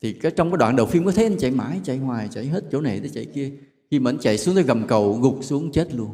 [0.00, 2.46] Thì cái trong cái đoạn đầu phim có thấy anh chạy mãi, chạy hoài, chạy
[2.46, 3.52] hết chỗ này tới chạy kia.
[3.90, 6.10] Khi mà anh chạy xuống tới gầm cầu, gục xuống chết luôn.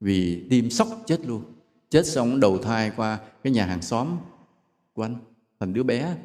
[0.00, 1.42] Vì tim sốc chết luôn.
[1.90, 4.08] Chết xong đầu thai qua cái nhà hàng xóm
[4.92, 5.16] của anh,
[5.60, 6.16] thành đứa bé.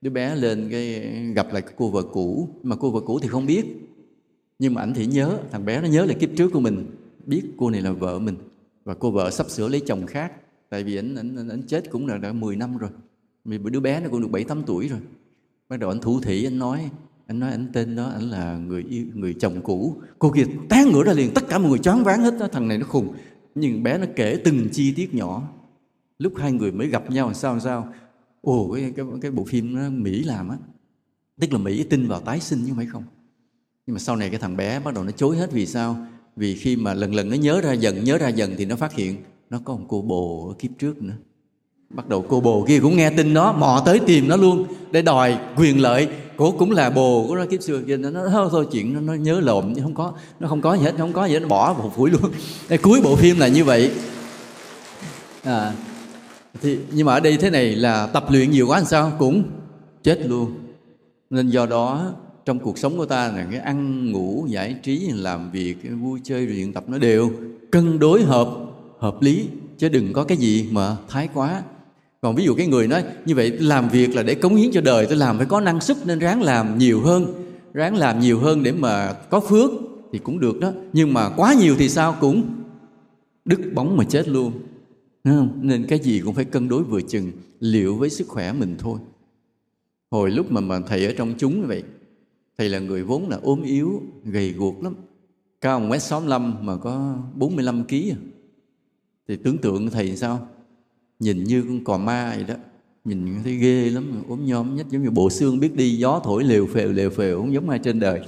[0.00, 3.46] Đứa bé lên cái, gặp lại cô vợ cũ, mà cô vợ cũ thì không
[3.46, 3.64] biết.
[4.58, 6.86] Nhưng mà ảnh thì nhớ, thằng bé nó nhớ là kiếp trước của mình,
[7.26, 8.36] biết cô này là vợ mình.
[8.84, 10.32] Và cô vợ sắp sửa lấy chồng khác
[10.74, 12.90] tại vì anh anh anh chết cũng là đã 10 năm rồi.
[13.44, 15.00] Vì đứa bé nó cũng được 7 8 tuổi rồi.
[15.68, 16.90] Bắt đầu anh thủ thị anh nói
[17.26, 19.96] anh nói anh tên đó anh là người yêu, người chồng cũ.
[20.18, 22.68] Cô kia tán ngửa ra liền, tất cả mọi người choáng váng hết đó, thằng
[22.68, 23.14] này nó khùng.
[23.54, 25.48] Nhưng bé nó kể từng chi tiết nhỏ.
[26.18, 27.92] Lúc hai người mới gặp nhau làm sao làm sao?
[28.40, 30.56] Ồ, cái cái cái bộ phim nó mỹ làm á.
[31.40, 33.04] Tức là mỹ tin vào tái sinh chứ phải không.
[33.86, 36.06] Nhưng mà sau này cái thằng bé bắt đầu nó chối hết vì sao?
[36.36, 38.92] Vì khi mà lần lần nó nhớ ra dần, nhớ ra dần thì nó phát
[38.92, 39.16] hiện
[39.50, 41.14] nó có một cô bồ ở kiếp trước nữa.
[41.90, 45.02] Bắt đầu cô bồ kia cũng nghe tin nó mò tới tìm nó luôn để
[45.02, 46.08] đòi quyền lợi.
[46.36, 47.96] Cổ cũng là bồ của nó kiếp xưa kia.
[47.96, 50.84] Nó nói thôi chuyện nó, nó nhớ lộn nhưng không có nó không có gì
[50.84, 52.30] hết nó không có gì hết nó bỏ một phủi luôn.
[52.68, 53.90] Cái cuối bộ phim là như vậy.
[55.42, 55.72] À,
[56.62, 59.12] thì nhưng mà ở đây thế này là tập luyện nhiều quá làm sao?
[59.18, 59.42] Cũng
[60.02, 60.54] chết luôn.
[61.30, 62.12] Nên do đó
[62.44, 66.20] trong cuộc sống của ta là cái ăn ngủ giải trí làm việc cái vui
[66.24, 67.30] chơi luyện tập nó đều
[67.70, 68.48] cân đối hợp
[69.04, 69.48] hợp lý,
[69.78, 71.62] chứ đừng có cái gì mà thái quá.
[72.20, 74.80] Còn ví dụ cái người nói như vậy, làm việc là để cống hiến cho
[74.80, 77.34] đời, tôi làm phải có năng suất nên ráng làm nhiều hơn,
[77.72, 79.70] ráng làm nhiều hơn để mà có phước
[80.12, 80.72] thì cũng được đó.
[80.92, 82.42] Nhưng mà quá nhiều thì sao cũng
[83.44, 84.52] đứt bóng mà chết luôn.
[85.24, 85.58] Không?
[85.62, 88.98] nên cái gì cũng phải cân đối vừa chừng, liệu với sức khỏe mình thôi.
[90.10, 91.82] Hồi lúc mà mà thầy ở trong chúng như vậy,
[92.58, 94.94] thầy là người vốn là ốm yếu, gầy guộc lắm.
[95.60, 96.20] Cao một mét sáu
[96.60, 98.33] mà có 45 kg
[99.28, 100.48] thì tưởng tượng thầy sao?
[101.18, 102.54] Nhìn như con cò ma vậy đó.
[103.04, 106.44] Nhìn thấy ghê lắm, ốm nhom nhất giống như bộ xương biết đi, gió thổi
[106.44, 108.20] lều phèo lều phèo không giống ai trên đời.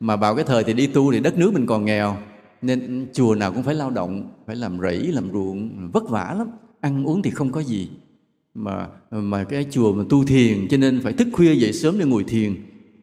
[0.00, 2.16] Mà vào cái thời thì đi tu thì đất nước mình còn nghèo,
[2.62, 6.48] nên chùa nào cũng phải lao động, phải làm rẫy, làm ruộng, vất vả lắm.
[6.80, 7.88] Ăn uống thì không có gì.
[8.54, 12.04] Mà mà cái chùa mà tu thiền, cho nên phải thức khuya dậy sớm để
[12.04, 12.54] ngồi thiền.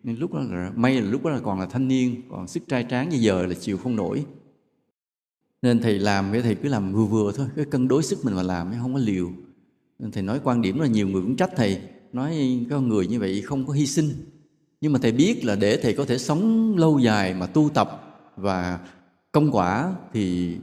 [0.03, 2.63] Nên lúc đó là, may là lúc đó là còn là thanh niên, còn sức
[2.67, 4.25] trai tráng như giờ là chịu không nổi
[5.65, 8.35] nên thầy làm cái thầy cứ làm vừa vừa thôi cái cân đối sức mình
[8.35, 9.31] mà làm, chứ không có liều.
[9.99, 11.81] Nên thầy nói quan điểm là nhiều người cũng trách thầy,
[12.13, 14.09] nói con người như vậy không có hy sinh.
[14.81, 18.17] Nhưng mà thầy biết là để thầy có thể sống lâu dài mà tu tập
[18.37, 18.79] và
[19.31, 20.55] công quả thì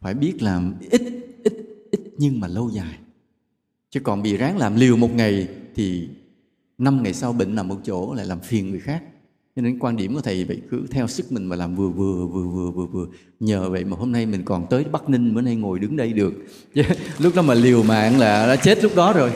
[0.00, 1.02] phải biết làm ít
[1.44, 1.54] ít
[1.90, 2.98] ít nhưng mà lâu dài.
[3.90, 6.08] Chứ còn bị ráng làm liều một ngày thì
[6.78, 9.02] năm ngày sau bệnh nằm một chỗ lại làm phiền người khác
[9.56, 12.26] cho nên quan điểm của thầy vậy, cứ theo sức mình mà làm vừa vừa
[12.26, 13.06] vừa vừa vừa vừa.
[13.40, 16.12] Nhờ vậy mà hôm nay mình còn tới bắc ninh, bữa nay ngồi đứng đây
[16.12, 16.32] được.
[16.74, 16.82] Chứ
[17.18, 19.32] lúc đó mà liều mạng là đã chết lúc đó rồi.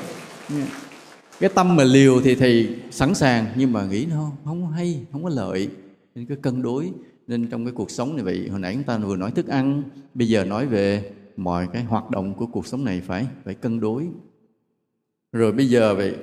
[1.41, 5.01] Cái tâm mà liều thì thầy sẵn sàng, nhưng mà nghĩ nó không có hay,
[5.13, 5.69] không có lợi.
[6.15, 6.91] Nên cứ cân đối.
[7.27, 9.83] Nên trong cái cuộc sống này vậy, hồi nãy chúng ta vừa nói thức ăn,
[10.15, 13.81] bây giờ nói về mọi cái hoạt động của cuộc sống này phải phải cân
[13.81, 14.09] đối.
[15.33, 16.15] Rồi bây giờ vậy,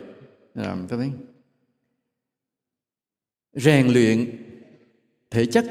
[0.55, 1.11] làm ta thấy?
[3.53, 4.37] Rèn luyện
[5.31, 5.65] thể chất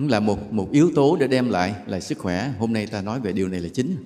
[0.00, 2.52] cũng là một một yếu tố để đem lại lại sức khỏe.
[2.58, 3.96] Hôm nay ta nói về điều này là chính.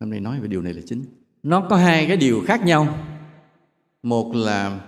[0.00, 1.04] Hôm nay nói về điều này là chính.
[1.42, 2.98] Nó có hai cái điều khác nhau.
[4.02, 4.80] Một là,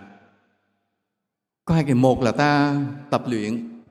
[1.64, 3.82] có hai cái, một là ta tập luyện,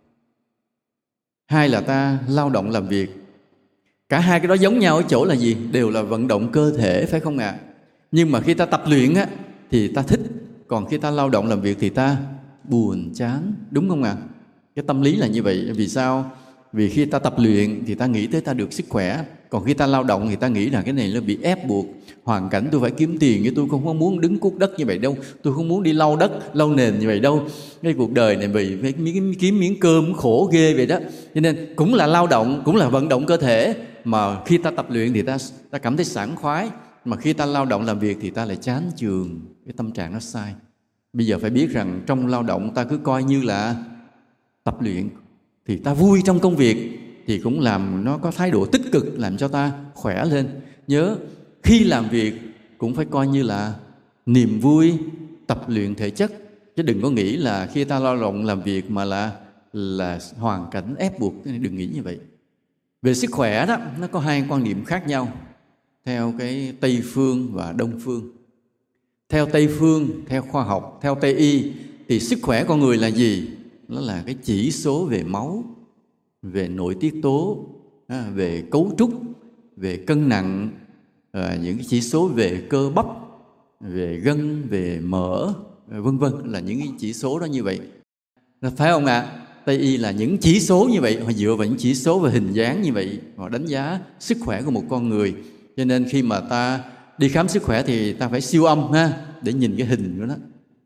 [1.48, 3.10] hai là ta lao động làm việc.
[4.10, 5.58] Cả hai cái đó giống nhau ở chỗ là gì?
[5.72, 7.48] Đều là vận động cơ thể, phải không ạ?
[7.48, 7.60] À?
[8.12, 9.28] nhưng mà khi ta tập luyện á,
[9.72, 10.20] thì ta thích,
[10.68, 12.18] còn khi ta lao động làm việc thì ta
[12.72, 14.16] buồn, chán, đúng không ạ?
[14.20, 14.28] À?
[14.76, 15.72] cái tâm lý là như vậy.
[15.76, 16.32] Vì sao?
[16.74, 19.26] Vì khi ta tập luyện thì ta nghĩ tới ta được sức khỏe.
[19.50, 21.86] Còn khi ta lao động thì ta nghĩ là cái này nó bị ép buộc.
[22.24, 24.86] Hoàn cảnh tôi phải kiếm tiền chứ tôi không có muốn đứng cuốc đất như
[24.86, 25.18] vậy đâu.
[25.44, 27.44] Tôi không muốn đi lau đất, lau nền như vậy đâu.
[27.82, 28.94] Cái cuộc đời này vì phải
[29.40, 31.00] kiếm miếng cơm khổ ghê vậy đó.
[31.36, 33.76] Cho nên cũng là lao động, cũng là vận động cơ thể.
[34.04, 35.38] Mà khi ta tập luyện thì ta
[35.72, 36.70] ta cảm thấy sảng khoái.
[37.06, 39.40] Mà khi ta lao động làm việc thì ta lại chán chường.
[39.66, 40.54] Cái tâm trạng nó sai
[41.14, 43.76] bây giờ phải biết rằng trong lao động ta cứ coi như là
[44.64, 45.10] tập luyện
[45.68, 49.20] thì ta vui trong công việc thì cũng làm nó có thái độ tích cực
[49.20, 50.50] làm cho ta khỏe lên.
[50.88, 51.18] Nhớ,
[51.64, 52.34] khi làm việc
[52.78, 53.76] cũng phải coi như là
[54.26, 54.94] niềm vui,
[55.48, 56.32] tập luyện thể chất.
[56.76, 59.32] Chứ đừng có nghĩ là khi ta lao động làm việc mà là
[59.74, 62.20] là hoàn cảnh ép buộc, đừng nghĩ như vậy.
[63.02, 65.28] Về sức khỏe đó, nó có hai quan niệm khác nhau.
[66.06, 68.30] Theo cái tây phương và đông phương
[69.32, 71.72] theo tây phương, theo khoa học, theo tây y,
[72.08, 73.50] thì sức khỏe con người là gì?
[73.88, 75.64] Nó là cái chỉ số về máu,
[76.42, 77.66] về nội tiết tố
[78.08, 79.12] à, về cấu trúc,
[79.78, 80.70] về cân nặng
[81.32, 83.06] à, những cái chỉ số về cơ bắp,
[83.80, 85.54] về gân, về mỡ
[85.92, 87.80] à, vân vân, là những cái chỉ số đó như vậy.
[88.78, 89.20] Phải không ạ?
[89.20, 89.48] À?
[89.66, 92.32] tây y là những chỉ số như vậy, họ dựa vào những chỉ số về
[92.32, 95.36] hình dáng như vậy, họ đánh giá sức khỏe của một con người.
[95.78, 96.84] Cho nên khi mà ta
[97.22, 100.26] đi khám sức khỏe thì ta phải siêu âm ha để nhìn cái hình của
[100.26, 100.36] nó.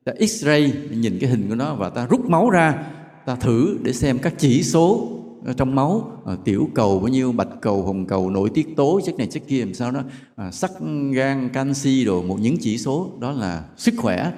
[0.04, 2.86] Ta x-ray nhìn cái hình của nó và ta rút máu ra
[3.26, 5.12] ta thử để xem các chỉ số
[5.58, 9.16] trong máu à, tiểu cầu bao nhiêu bạch cầu hồng cầu nội tiết tố chất
[9.18, 10.02] này chất kia làm sao đó.
[10.36, 10.72] À, sắt
[11.12, 14.32] gan canxi đồ một những chỉ số đó là sức khỏe.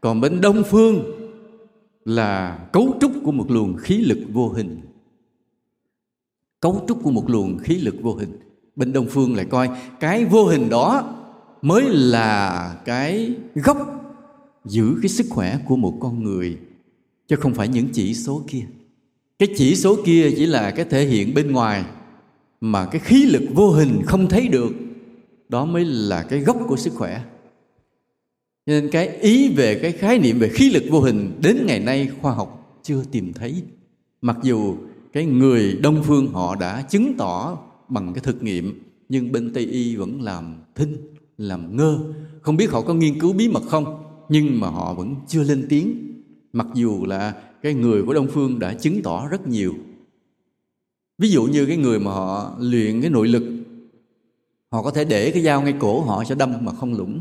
[0.00, 1.04] Còn bên đông phương
[2.04, 4.80] là cấu trúc của một luồng khí lực vô hình.
[6.60, 8.38] Cấu trúc của một luồng khí lực vô hình.
[8.76, 9.68] Bên đông phương lại coi
[10.00, 11.20] cái vô hình đó
[11.64, 13.78] mới là cái gốc
[14.64, 16.58] giữ cái sức khỏe của một con người,
[17.28, 18.66] chứ không phải những chỉ số kia.
[19.38, 21.84] Cái chỉ số kia chỉ là cái thể hiện bên ngoài,
[22.60, 24.72] mà cái khí lực vô hình không thấy được,
[25.48, 27.22] đó mới là cái gốc của sức khỏe.
[28.66, 32.10] Nên cái ý về cái khái niệm về khí lực vô hình đến ngày nay
[32.20, 33.62] khoa học chưa tìm thấy.
[34.20, 34.76] Mặc dù
[35.12, 37.58] cái người đông phương họ đã chứng tỏ
[37.88, 41.98] bằng cái thực nghiệm, nhưng bên tây y vẫn làm thinh làm ngơ,
[42.42, 45.66] không biết họ có nghiên cứu bí mật không, nhưng mà họ vẫn chưa lên
[45.68, 46.12] tiếng
[46.52, 49.74] mặc dù là cái người của đông phương đã chứng tỏ rất nhiều
[51.18, 53.42] ví dụ như cái người mà họ luyện cái nội lực,
[54.70, 57.20] họ có thể để cái dao ngay cổ họ sẽ đâm mà không lũng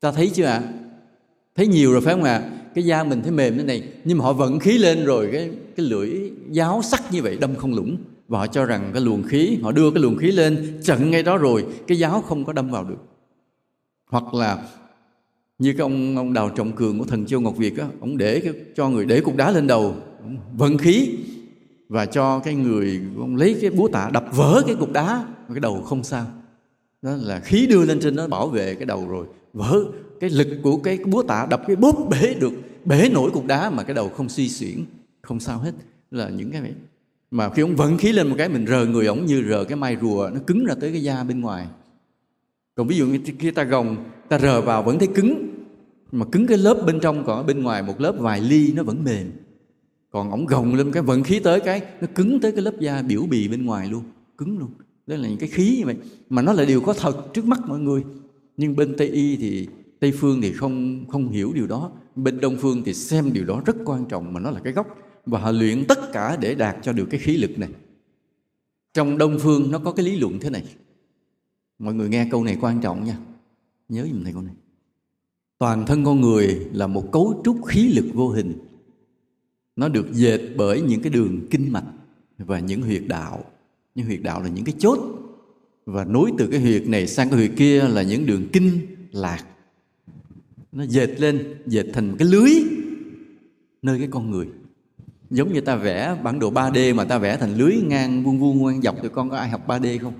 [0.00, 0.72] ta thấy chưa ạ à?
[1.54, 2.50] thấy nhiều rồi phải không ạ à?
[2.74, 5.50] cái da mình thấy mềm thế này, nhưng mà họ vận khí lên rồi, cái
[5.76, 7.96] cái lưỡi giáo sắc như vậy đâm không lũng
[8.28, 11.22] và họ cho rằng cái luồng khí họ đưa cái luồng khí lên chặn ngay
[11.22, 13.04] đó rồi cái giáo không có đâm vào được.
[14.10, 14.68] Hoặc là
[15.58, 18.40] như cái ông ông đào trọng cường của thần châu ngọc việt á ông để
[18.40, 19.96] cái, cho người để cục đá lên đầu
[20.56, 21.08] vận khí
[21.88, 25.60] và cho cái người ông lấy cái búa tạ đập vỡ cái cục đá cái
[25.60, 26.26] đầu không sao.
[27.02, 29.84] Đó là khí đưa lên trên nó bảo vệ cái đầu rồi vỡ
[30.20, 32.52] cái lực của cái búa tạ đập cái bóp bể được
[32.84, 34.84] bể nổi cục đá mà cái đầu không suy xuyển
[35.22, 35.72] không sao hết.
[36.10, 36.62] Là những cái
[37.30, 39.76] mà khi ông vận khí lên một cái, mình rờ người ổng như rờ cái
[39.76, 41.66] mai rùa, nó cứng ra tới cái da bên ngoài.
[42.74, 43.96] Còn ví dụ như khi ta gồng,
[44.28, 45.48] ta rờ vào vẫn thấy cứng,
[46.12, 48.82] mà cứng cái lớp bên trong còn ở bên ngoài, một lớp vài ly nó
[48.82, 49.30] vẫn mềm.
[50.10, 53.02] Còn ổng gồng lên cái vận khí tới cái, nó cứng tới cái lớp da
[53.02, 54.02] biểu bì bên ngoài luôn,
[54.38, 54.70] cứng luôn.
[55.06, 55.96] Đó là những cái khí như vậy,
[56.30, 58.04] mà nó là điều có thật trước mắt mọi người.
[58.56, 59.68] Nhưng bên tây y thì
[60.00, 61.90] tây phương thì không không hiểu điều đó.
[62.16, 64.86] Bên đông phương thì xem điều đó rất quan trọng mà nó là cái gốc
[65.28, 67.68] và họ luyện tất cả để đạt cho được cái khí lực này.
[68.94, 70.64] Trong đông phương nó có cái lý luận thế này.
[71.78, 73.18] Mọi người nghe câu này quan trọng nha.
[73.88, 74.54] Nhớ giùm thầy câu này.
[75.58, 78.58] Toàn thân con người là một cấu trúc khí lực vô hình.
[79.76, 81.86] Nó được dệt bởi những cái đường kinh mạch
[82.38, 83.44] và những huyệt đạo.
[83.94, 84.98] Những huyệt đạo là những cái chốt.
[85.86, 88.80] Và nối từ cái huyệt này sang cái huyệt kia là những đường kinh
[89.12, 89.44] lạc.
[90.72, 92.50] Nó dệt lên, dệt thành cái lưới
[93.82, 94.48] nơi cái con người
[95.30, 98.66] giống như ta vẽ bản đồ 3D mà ta vẽ thành lưới ngang vuông vuông
[98.66, 100.12] ngang dọc thì con có ai học 3D không?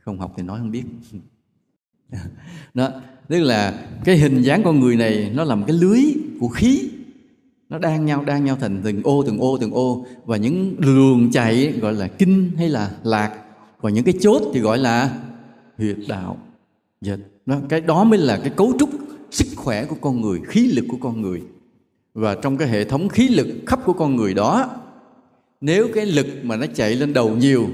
[0.00, 0.84] Không học thì nói không biết.
[2.74, 2.90] Đó
[3.28, 6.00] tức là cái hình dáng con người này nó là một cái lưới
[6.40, 6.90] của khí.
[7.68, 10.06] Nó đang nhau đang nhau thành từng ô từng ô từng ô.
[10.24, 13.38] Và những luồng chạy gọi là kinh hay là lạc.
[13.80, 15.20] Và những cái chốt thì gọi là
[15.78, 16.38] huyệt đạo
[17.00, 18.90] dịch đó, cái đó mới là cái cấu trúc
[19.30, 21.42] sức khỏe của con người khí lực của con người
[22.14, 24.80] và trong cái hệ thống khí lực khắp của con người đó,
[25.60, 27.68] nếu cái lực mà nó chạy lên đầu nhiều,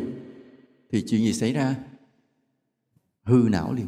[0.93, 1.75] thì chuyện gì xảy ra?
[3.25, 3.87] Hư não liền.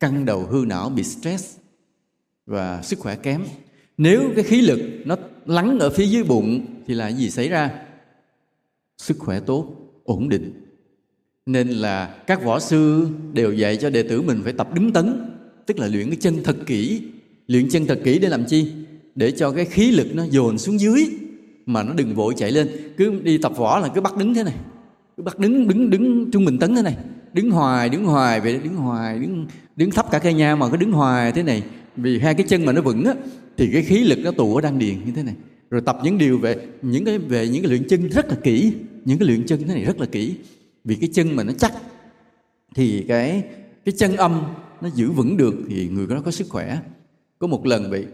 [0.00, 1.56] Căng đầu hư não bị stress
[2.46, 3.44] và sức khỏe kém.
[3.98, 5.16] Nếu cái khí lực nó
[5.46, 7.70] lắng ở phía dưới bụng, thì là gì xảy ra?
[8.98, 10.52] Sức khỏe tốt, ổn định.
[11.46, 15.30] Nên là các võ sư đều dạy cho đệ tử mình phải tập đứng tấn,
[15.66, 17.02] tức là luyện cái chân thật kỹ.
[17.46, 18.72] Luyện chân thật kỹ để làm chi?
[19.16, 21.06] Để cho cái khí lực nó dồn xuống dưới
[21.66, 22.68] mà nó đừng vội chạy lên.
[22.96, 24.54] Cứ đi tập võ là cứ bắt đứng thế này.
[25.16, 26.96] Cứ bắt đứng đứng đứng trung bình tấn thế này.
[27.32, 29.46] Đứng hoài đứng hoài vậy đứng hoài, đứng
[29.76, 31.62] đứng thấp cả cây nha mà cứ đứng hoài thế này.
[31.96, 33.14] Vì hai cái chân mà nó vững á,
[33.56, 35.34] thì cái khí lực nó tụ ở đan điền như thế này.
[35.70, 38.72] Rồi tập những điều về, những cái, về những cái luyện chân rất là kỹ.
[39.04, 40.34] Những cái luyện chân thế này rất là kỹ.
[40.84, 41.72] Vì cái chân mà nó chắc,
[42.74, 43.42] thì cái
[43.84, 44.42] cái chân âm
[44.80, 46.78] nó giữ vững được thì người đó có sức khỏe.
[47.38, 48.06] Có một lần vậy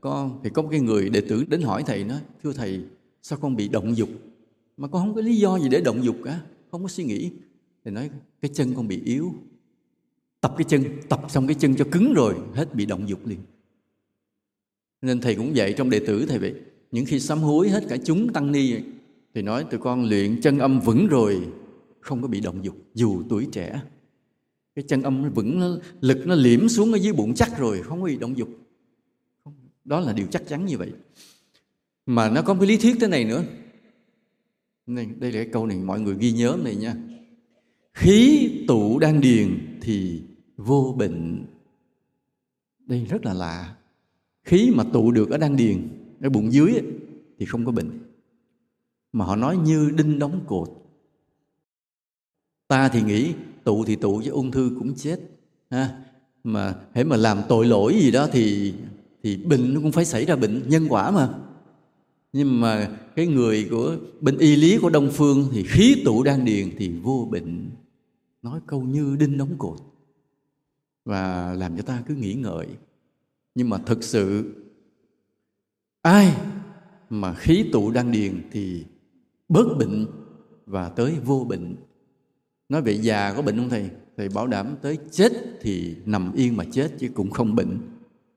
[0.00, 0.40] con.
[0.44, 2.80] Thì có một cái người đệ tử đến hỏi thầy nó thưa thầy
[3.22, 4.08] sao con bị động dục?
[4.76, 6.40] Mà con không có lý do gì để động dục cả
[6.70, 7.30] không có suy nghĩ.
[7.84, 9.34] Thì nói cái chân con bị yếu.
[10.40, 13.38] Tập cái chân tập xong cái chân cho cứng rồi hết bị động dục liền.
[15.02, 16.54] Nên thầy cũng vậy trong đệ tử thầy vậy
[16.90, 18.74] những khi sám hối hết cả chúng tăng ni
[19.34, 21.48] thì nói tụi con luyện chân âm vững rồi
[22.00, 23.82] không có bị động dục dù tuổi trẻ.
[24.74, 25.68] Cái chân âm vững nó,
[26.00, 28.48] lực nó liễm xuống ở dưới bụng chắc rồi không có bị động dục
[29.84, 30.92] đó là điều chắc chắn như vậy.
[32.06, 33.44] Mà nó có cái lý thuyết thế này nữa.
[34.86, 36.94] Này, đây là cái câu này mọi người ghi nhớ này nha.
[37.94, 40.22] Khí tụ đan điền thì
[40.56, 41.46] vô bệnh.
[42.78, 43.76] Đây rất là lạ.
[44.44, 45.88] Khí mà tụ được ở đan điền
[46.20, 46.84] ở bụng dưới ấy,
[47.38, 47.90] thì không có bệnh.
[49.12, 50.68] Mà họ nói như đinh đóng cột.
[52.68, 53.32] Ta thì nghĩ
[53.64, 55.20] tụ thì tụ chứ ung thư cũng chết.
[55.70, 56.04] Ha
[56.44, 58.74] mà hễ mà làm tội lỗi gì đó thì
[59.22, 61.34] thì bệnh nó cũng phải xảy ra bệnh nhân quả mà.
[62.32, 66.44] Nhưng mà cái người của bên y lý của đông phương thì khí tụ đan
[66.44, 67.70] điền thì vô bệnh.
[68.42, 69.78] Nói câu như đinh đóng cột.
[71.04, 72.66] Và làm cho ta cứ nghĩ ngợi.
[73.54, 74.54] Nhưng mà thực sự,
[76.02, 76.36] ai
[77.10, 78.84] mà khí tụ đan điền thì
[79.48, 80.06] bớt bệnh
[80.66, 81.76] và tới vô bệnh.
[82.68, 83.90] Nói về già có bệnh không thầy?
[84.16, 87.78] Thầy bảo đảm tới chết thì nằm yên mà chết chứ cũng không bệnh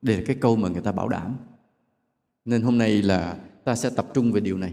[0.04, 1.36] đây là cái câu mà người ta bảo đảm.
[2.46, 4.72] Nên hôm nay là ta sẽ tập trung về điều này.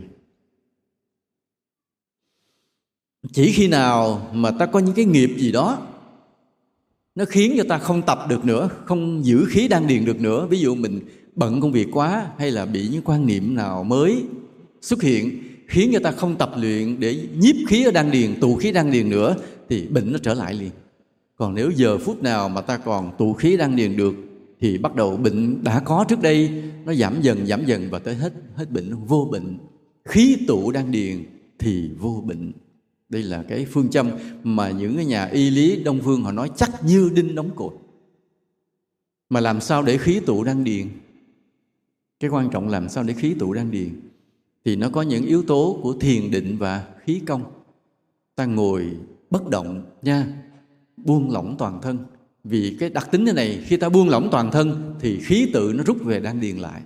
[3.32, 5.86] Chỉ khi nào mà ta có những cái nghiệp gì đó,
[7.14, 10.46] nó khiến cho ta không tập được nữa, không giữ khí đang điền được nữa.
[10.50, 11.00] Ví dụ mình
[11.34, 14.24] bận công việc quá hay là bị những quan niệm nào mới
[14.80, 18.56] xuất hiện, khiến cho ta không tập luyện để nhiếp khí ở đan điền, tụ
[18.56, 19.36] khí đan điền nữa,
[19.68, 20.70] thì bệnh nó trở lại liền.
[21.36, 24.14] Còn nếu giờ phút nào mà ta còn tụ khí đan điền được
[24.60, 28.14] thì bắt đầu bệnh đã có trước đây, nó giảm dần giảm dần và tới
[28.14, 29.58] hết hết bệnh, vô bệnh.
[30.04, 31.24] Khí tụ đang điền
[31.58, 32.52] thì vô bệnh.
[33.08, 34.10] Đây là cái phương châm
[34.44, 37.72] mà những cái nhà y lý đông phương họ nói chắc như đinh đóng cột.
[39.30, 40.86] Mà làm sao để khí tụ đang điền?
[42.20, 44.00] Cái quan trọng làm sao để khí tụ đang điền?
[44.64, 47.42] Thì nó có những yếu tố của thiền định và khí công.
[48.34, 48.86] Ta ngồi
[49.30, 50.26] bất động nha,
[50.96, 51.98] buông lỏng toàn thân
[52.44, 55.72] vì cái đặc tính thế này, khi ta buông lỏng toàn thân, thì khí tự
[55.76, 56.82] nó rút về đan điền lại.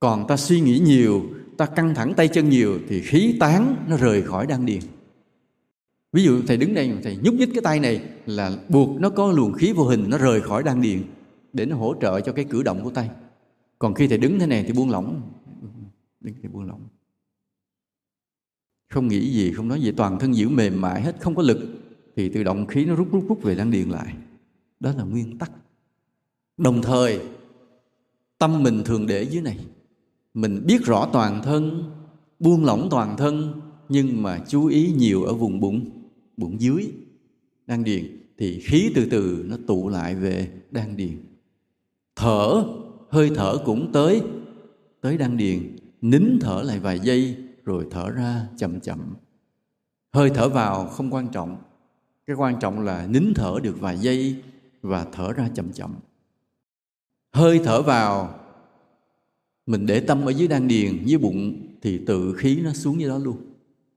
[0.00, 1.22] Còn ta suy nghĩ nhiều,
[1.56, 4.80] ta căng thẳng tay chân nhiều, thì khí tán nó rời khỏi đan điền.
[6.12, 9.32] Ví dụ thầy đứng đây, thầy nhúc nhích cái tay này là buộc nó có
[9.32, 11.02] luồng khí vô hình nó rời khỏi đan điền
[11.52, 13.10] để nó hỗ trợ cho cái cử động của tay.
[13.78, 15.22] Còn khi thầy đứng thế này thì buông lỏng.
[16.20, 16.80] Đứng thì buông lỏng.
[18.88, 21.58] Không nghĩ gì, không nói gì, toàn thân giữ mềm mại hết, không có lực,
[22.16, 24.14] thì tự động khí nó rút rút rút về đan điền lại
[24.80, 25.52] đó là nguyên tắc.
[26.56, 27.20] Đồng thời,
[28.38, 29.58] tâm mình thường để dưới này.
[30.34, 31.90] Mình biết rõ toàn thân,
[32.38, 35.90] buông lỏng toàn thân, nhưng mà chú ý nhiều ở vùng bụng
[36.36, 36.92] bụng dưới.
[37.66, 38.04] Đan điền
[38.38, 41.16] thì khí từ từ nó tụ lại về đan điền.
[42.16, 42.64] Thở,
[43.10, 44.22] hơi thở cũng tới.
[45.00, 49.14] Tới đan điền, nín thở lại vài giây, rồi thở ra chậm chậm.
[50.12, 51.56] Hơi thở vào không quan trọng.
[52.26, 54.42] Cái quan trọng là nín thở được vài giây
[54.82, 55.94] và thở ra chậm chậm.
[57.32, 58.38] Hơi thở vào,
[59.66, 63.08] mình để tâm ở dưới đan điền, dưới bụng, thì tự khí nó xuống dưới
[63.08, 63.36] đó luôn.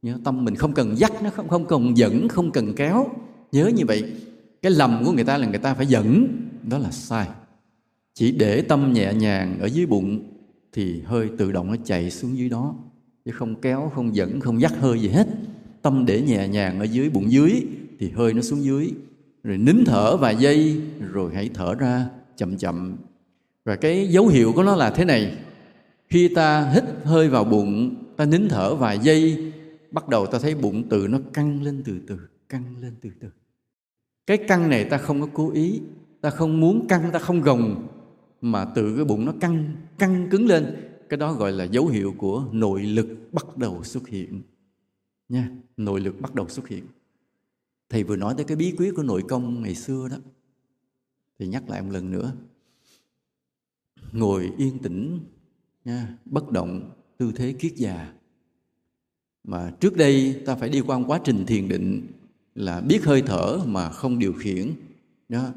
[0.01, 3.07] Nhớ, tâm mình không cần dắt, nó không không cần dẫn, không cần kéo.
[3.51, 4.13] Nhớ như vậy,
[4.61, 6.27] cái lầm của người ta là người ta phải dẫn.
[6.69, 7.27] Đó là sai.
[8.13, 10.23] Chỉ để tâm nhẹ nhàng ở dưới bụng,
[10.71, 12.75] thì hơi tự động nó chạy xuống dưới đó.
[13.25, 15.27] Chứ không kéo, không dẫn, không dắt hơi gì hết.
[15.81, 17.65] Tâm để nhẹ nhàng ở dưới, bụng dưới,
[17.99, 18.91] thì hơi nó xuống dưới
[19.44, 20.82] rồi nín thở vài giây,
[21.12, 22.98] rồi hãy thở ra chậm chậm.
[23.66, 25.38] Và cái dấu hiệu của nó là thế này.
[26.10, 29.52] Khi ta hít hơi vào bụng, ta nín thở vài giây,
[29.91, 32.20] bắt đầu ta thấy bụng từ nó căng lên từ từ,
[32.50, 33.28] căng lên từ từ.
[34.28, 35.82] Cái căng này ta không có cố ý,
[36.22, 37.88] ta không muốn căng, ta không gồng,
[38.41, 40.76] mà từ cái bụng nó căng căng cứng lên.
[41.10, 44.41] Cái đó gọi là dấu hiệu của nội lực bắt đầu xuất hiện
[45.30, 46.84] nha, nội lực bắt đầu xuất hiện
[47.94, 50.18] thầy vừa nói tới cái bí quyết của nội công ngày xưa đó.
[51.39, 52.34] Thì nhắc lại một lần nữa.
[54.12, 55.20] Ngồi yên tĩnh,
[55.86, 58.14] nha, bất động, tư thế kiết già.
[59.44, 62.08] Mà trước đây ta phải đi qua một quá trình thiền định
[62.56, 64.72] là biết hơi thở mà không điều khiển.
[65.30, 65.50] Đó.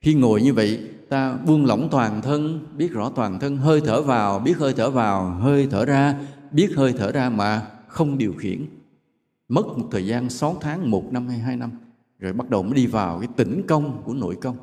[0.00, 3.56] Khi ngồi như vậy, ta buông lỏng toàn thân, biết rõ toàn thân.
[3.56, 7.70] Hơi thở vào, biết hơi thở vào, hơi thở ra, biết hơi thở ra mà
[7.88, 8.66] không điều khiển
[9.48, 11.70] mất một thời gian 6 tháng, một năm hay hai năm
[12.18, 14.56] rồi bắt đầu mới đi vào cái tỉnh công của nội công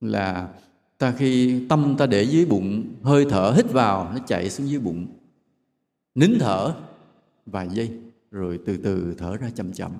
[0.00, 0.54] là
[0.98, 4.80] ta khi tâm ta để dưới bụng hơi thở hít vào nó chạy xuống dưới
[4.80, 5.06] bụng
[6.14, 6.74] nín thở
[7.46, 7.90] vài giây
[8.30, 9.92] rồi từ từ thở ra chậm chậm.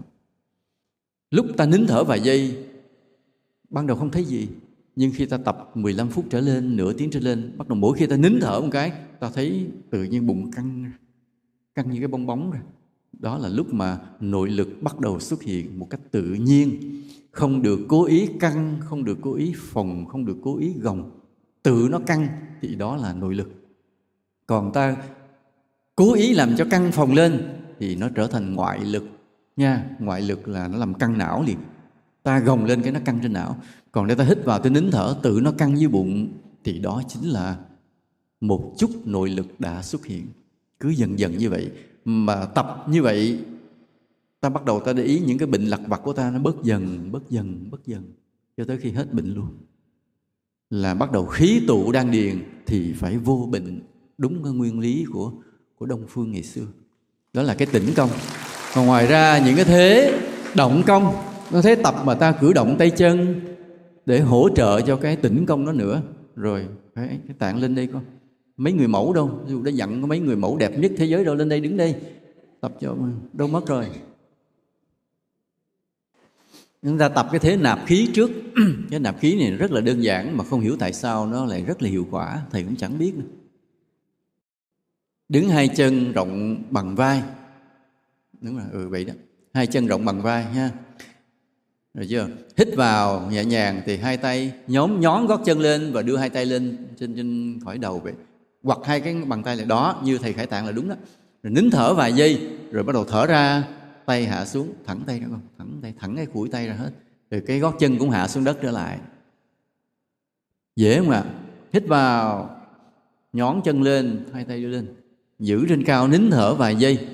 [1.31, 2.67] Lúc ta nín thở vài giây
[3.71, 4.49] ban đầu không thấy gì
[4.97, 7.97] nhưng khi ta tập 15 phút trở lên nửa tiếng trở lên bắt đầu mỗi
[7.99, 10.91] khi ta nín thở một cái ta thấy tự nhiên bụng căng
[11.75, 12.61] căng như cái bong bóng rồi
[13.19, 16.81] đó là lúc mà nội lực bắt đầu xuất hiện một cách tự nhiên.
[17.31, 21.11] Không được cố ý căng, không được cố ý phòng không được cố ý gồng.
[21.63, 22.29] Tự nó căng
[22.61, 23.51] thì đó là nội lực.
[24.47, 24.97] Còn ta
[25.97, 27.43] cố ý làm cho căng phòng lên
[27.79, 29.05] thì nó trở thành ngoại lực
[29.57, 29.85] nha.
[29.99, 31.59] Ngoại lực là nó làm căng não liền.
[32.23, 33.57] Ta gồng lên cái nó căng trên não.
[33.93, 36.29] Còn nếu ta hít vào tới nín thở tự nó căng dưới bụng
[36.65, 37.57] thì đó chính là
[38.41, 40.27] một chút nội lực đã xuất hiện.
[40.81, 41.71] Cứ dần dần như vậy
[42.05, 43.39] mà tập như vậy,
[44.41, 46.63] ta bắt đầu ta để ý những cái bệnh lặt vặt của ta nó bớt
[46.63, 48.13] dần bớt dần bớt dần,
[48.57, 49.49] cho tới khi hết bệnh luôn.
[50.71, 53.81] Là bắt đầu khí tụ đan điền thì phải vô bệnh,
[54.19, 55.33] đúng cái nguyên lý của
[55.79, 56.67] của đông phương ngày xưa.
[57.33, 58.11] Đó là cái tĩnh công.
[58.75, 60.19] Còn ngoài ra những cái thế
[60.57, 61.15] động công
[61.53, 63.41] nó thế tập mà ta cử động tay chân
[64.07, 66.03] để hỗ trợ cho cái tĩnh công đó nữa.
[66.37, 68.05] Rồi, phải, cái tạng lên đây con
[68.61, 69.41] mấy người mẫu đâu?
[69.49, 71.77] Dù đã dặn có mấy người mẫu đẹp nhất thế giới đâu lên đây đứng
[71.77, 71.95] đây.
[72.61, 72.97] Tập cho
[73.33, 73.87] đâu mất rồi.
[76.83, 78.31] Chúng ta tập cái thế nạp khí trước.
[78.91, 81.65] Cái nạp khí này rất là đơn giản mà không hiểu tại sao nó lại
[81.65, 82.43] rất là hiệu quả.
[82.51, 83.25] Thầy cũng chẳng biết nữa.
[85.29, 87.23] Đứng hai chân rộng bằng vai.
[88.41, 89.15] Đúng là ừ vậy đó.
[89.55, 90.71] Hai chân rộng bằng vai, ha.
[91.95, 92.29] Rồi chưa?
[92.57, 96.31] Hít vào nhẹ nhàng thì hai tay nhóm, nhón gót chân lên và đưa hai
[96.31, 98.13] tay lên trên trên khỏi đầu vậy
[98.63, 100.95] hoặc hai cái bàn tay lại đó, như thầy khải tạng là đúng đó.
[101.43, 103.69] Rồi nín thở vài giây, rồi bắt đầu thở ra,
[104.07, 106.91] tay hạ xuống, thẳng tay ra con, thẳng tay, thẳng cái củi tay ra hết.
[107.31, 108.99] Rồi cái gót chân cũng hạ xuống đất trở lại.
[110.77, 111.25] Dễ không ạ?
[111.73, 112.57] Hít vào,
[113.33, 114.95] nhón chân lên, hai tay đưa lên.
[115.39, 117.09] Giữ trên cao, nín thở vài giây.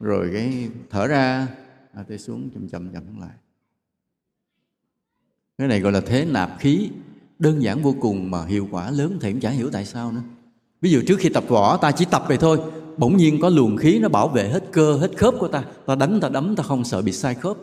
[0.00, 1.48] Rồi cái thở ra
[2.08, 3.36] tay xuống, chậm chậm chậm lại.
[5.58, 6.90] Cái này gọi là thế nạp khí,
[7.38, 10.22] đơn giản vô cùng mà hiệu quả lớn thì cũng chả hiểu tại sao nữa
[10.82, 12.60] ví dụ trước khi tập võ, ta chỉ tập vậy thôi.
[12.96, 15.64] Bỗng nhiên có luồng khí nó bảo vệ hết cơ, hết khớp của ta.
[15.86, 17.56] Ta đánh, ta đấm, ta không sợ bị sai khớp.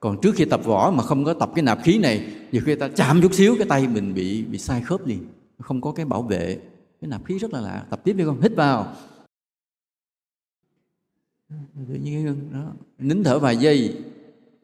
[0.00, 2.74] Còn trước khi tập võ mà không có tập cái nạp khí này, nhiều khi
[2.74, 5.26] ta chạm chút xíu cái tay mình bị bị sai khớp liền.
[5.60, 6.60] Không có cái bảo vệ.
[7.00, 7.86] Cái nạp khí rất là lạ.
[7.90, 8.94] Tập tiếp đi con, hít vào.
[11.88, 12.72] Tự nhiên đó.
[12.98, 13.96] Nín thở vài giây,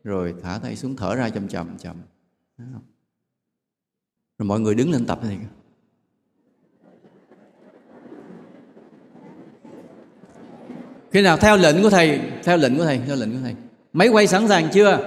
[0.04, 1.96] rồi thả tay xuống, thở ra chậm chậm chậm.
[4.38, 5.38] Rồi mọi người đứng lên tập này
[11.10, 13.54] khi nào theo lệnh của thầy, theo lệnh của thầy, theo lệnh của thầy.
[13.92, 14.98] Máy quay sẵn sàng chưa?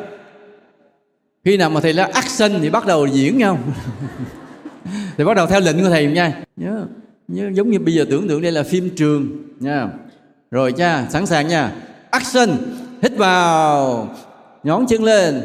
[1.45, 3.60] Khi nào mà thầy là action thì bắt đầu diễn nhau.
[5.18, 6.43] Thì bắt đầu theo lệnh của thầy nha.
[6.56, 6.86] Nhớ
[7.28, 9.28] nhớ, giống như bây giờ tưởng tượng đây là phim trường,
[9.60, 9.89] nha.
[10.52, 11.72] Rồi cha, sẵn sàng nha.
[12.10, 12.49] Action,
[13.02, 14.10] hít vào,
[14.64, 15.41] nhón chân lên.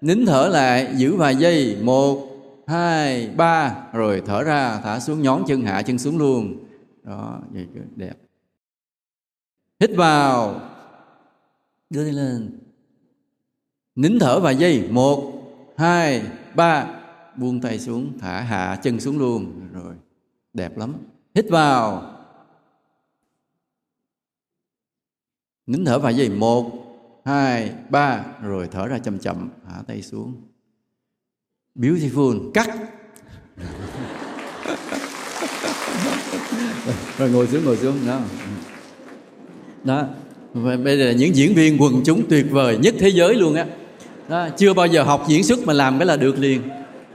[0.00, 1.76] Nín thở lại, giữ vài giây.
[1.82, 2.28] Một,
[2.66, 3.74] hai, ba.
[3.92, 6.56] Rồi thở ra, thả xuống, nhón chân, hạ chân xuống luôn.
[7.04, 7.66] Đó, vậy
[7.96, 8.14] đẹp
[9.82, 10.60] hít vào.
[11.90, 12.58] Đưa tay lên.
[13.94, 14.88] Nín thở vài giây.
[14.90, 15.32] Một
[15.76, 16.22] hai
[16.54, 16.86] ba.
[17.36, 18.18] Buông tay xuống.
[18.18, 19.68] Thả hạ chân xuống luôn.
[19.72, 19.94] Rồi.
[20.52, 20.94] Đẹp lắm.
[21.34, 22.16] Hít vào.
[25.66, 26.28] Nín thở vài giây.
[26.28, 26.72] Một
[27.24, 28.24] hai ba.
[28.42, 29.50] Rồi thở ra chậm chậm.
[29.66, 30.34] Hạ tay xuống.
[31.74, 32.50] Beautiful.
[32.54, 32.68] Cắt.
[37.18, 38.06] Rồi ngồi xuống ngồi xuống.
[38.06, 38.20] Đó
[39.84, 40.06] đó.
[40.54, 43.66] Và bây giờ những diễn viên quần chúng tuyệt vời nhất thế giới luôn á.
[44.28, 44.48] Đó.
[44.56, 46.60] chưa bao giờ học diễn xuất mà làm cái là được liền.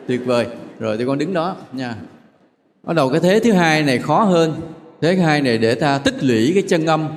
[0.07, 0.45] Tuyệt vời.
[0.79, 1.95] Rồi thì con đứng đó, nha.
[2.83, 4.53] Bắt đầu cái thế thứ hai này khó hơn.
[5.01, 7.07] Thế thứ hai này để ta tích lũy cái chân âm.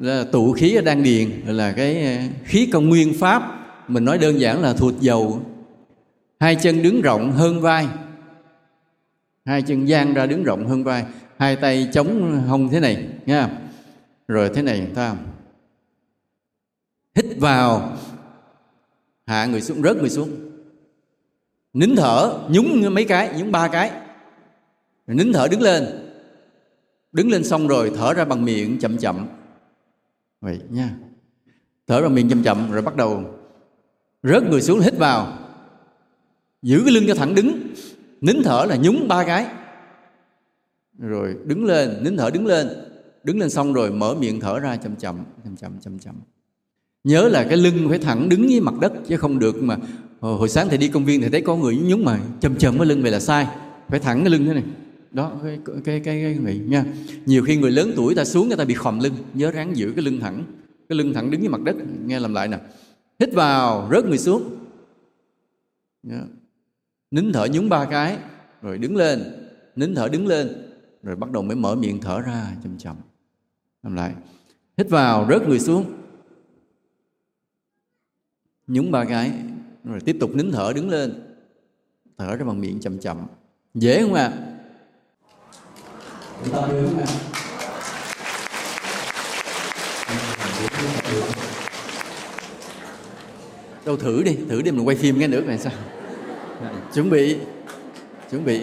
[0.00, 3.42] Là tụ khí ở đan điền là cái ờ, khí công nguyên pháp.
[3.88, 5.40] Mình nói đơn giản là thuộc dầu.
[6.40, 7.86] Hai chân đứng rộng hơn vai.
[9.44, 11.04] Hai chân dang ra đứng rộng hơn vai.
[11.38, 13.48] Hai tay chống hông thế này, nha
[14.28, 15.16] rồi thế này ta.
[17.14, 17.96] Hít vào.
[19.26, 20.30] Hạ người xuống, rớt người xuống.
[21.72, 23.90] Nín thở, nhúng mấy cái, nhúng ba cái.
[25.06, 25.84] Rồi nín thở đứng lên.
[27.12, 29.26] Đứng lên xong rồi thở ra bằng miệng chậm chậm.
[30.40, 30.90] Vậy nha.
[31.86, 33.24] Thở ra miệng chậm chậm rồi bắt đầu
[34.22, 35.38] rớt người xuống, hít vào.
[36.62, 37.74] Giữ cái lưng cho thẳng đứng.
[38.20, 39.46] Nín thở là nhúng ba cái.
[40.98, 42.68] Rồi đứng lên, nín thở đứng lên
[43.26, 46.14] đứng lên xong rồi mở miệng thở ra chậm chậm chậm chậm chậm chậm.
[47.04, 49.76] Nhớ là cái lưng phải thẳng đứng với mặt đất chứ không được mà
[50.20, 52.78] ờ, hồi sáng thì đi công viên thì thấy có người nhúng mà chầm chầm
[52.78, 53.46] cái lưng về là sai,
[53.88, 54.62] phải thẳng cái lưng thế này.
[55.10, 56.84] Đó, cái cái cái cái này nha.
[57.26, 59.92] Nhiều khi người lớn tuổi ta xuống người ta bị khòm lưng, nhớ ráng giữ
[59.96, 60.44] cái lưng thẳng,
[60.88, 62.58] cái lưng thẳng đứng với mặt đất, nghe làm lại nè.
[63.20, 64.56] Hít vào, rớt người xuống.
[66.02, 66.20] Nha.
[67.10, 68.18] nín thở nhúng ba cái,
[68.62, 69.22] rồi đứng lên,
[69.76, 70.48] nín thở đứng lên,
[71.02, 72.96] rồi bắt đầu mới mở miệng thở ra chậm chậm
[73.86, 74.14] làm lại.
[74.76, 75.92] Hít vào, rớt người xuống.
[78.66, 79.32] Nhúng ba cái,
[79.84, 81.36] rồi tiếp tục nín thở, đứng lên.
[82.18, 83.26] Thở ra bằng miệng chậm chậm.
[83.74, 84.32] Dễ không ạ?
[84.32, 84.52] À?
[93.84, 95.72] đâu thử đi thử đi, mình quay phim cái nữa này sao?
[96.94, 97.36] Chuẩn bị
[98.30, 98.62] chuẩn bị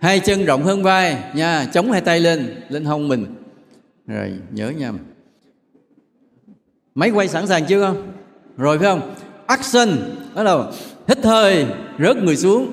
[0.00, 3.26] hai chân rộng hơn vai, nha, chống hai tay lên lên hông mình.
[4.06, 4.92] Rồi, nhớ nha.
[6.94, 7.86] Máy quay sẵn sàng chưa?
[7.86, 8.12] Không
[8.56, 9.14] rồi, phải không?
[9.46, 9.88] Action,
[10.34, 10.72] bắt đầu.
[11.08, 11.66] Hít hơi,
[11.98, 12.72] rớt người xuống.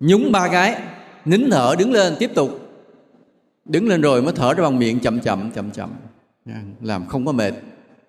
[0.00, 0.82] Nhúng ba cái,
[1.24, 2.60] nín thở, đứng lên, tiếp tục.
[3.64, 5.90] Đứng lên rồi mới thở ra bằng miệng, chậm chậm chậm chậm.
[6.82, 7.54] Làm không có mệt.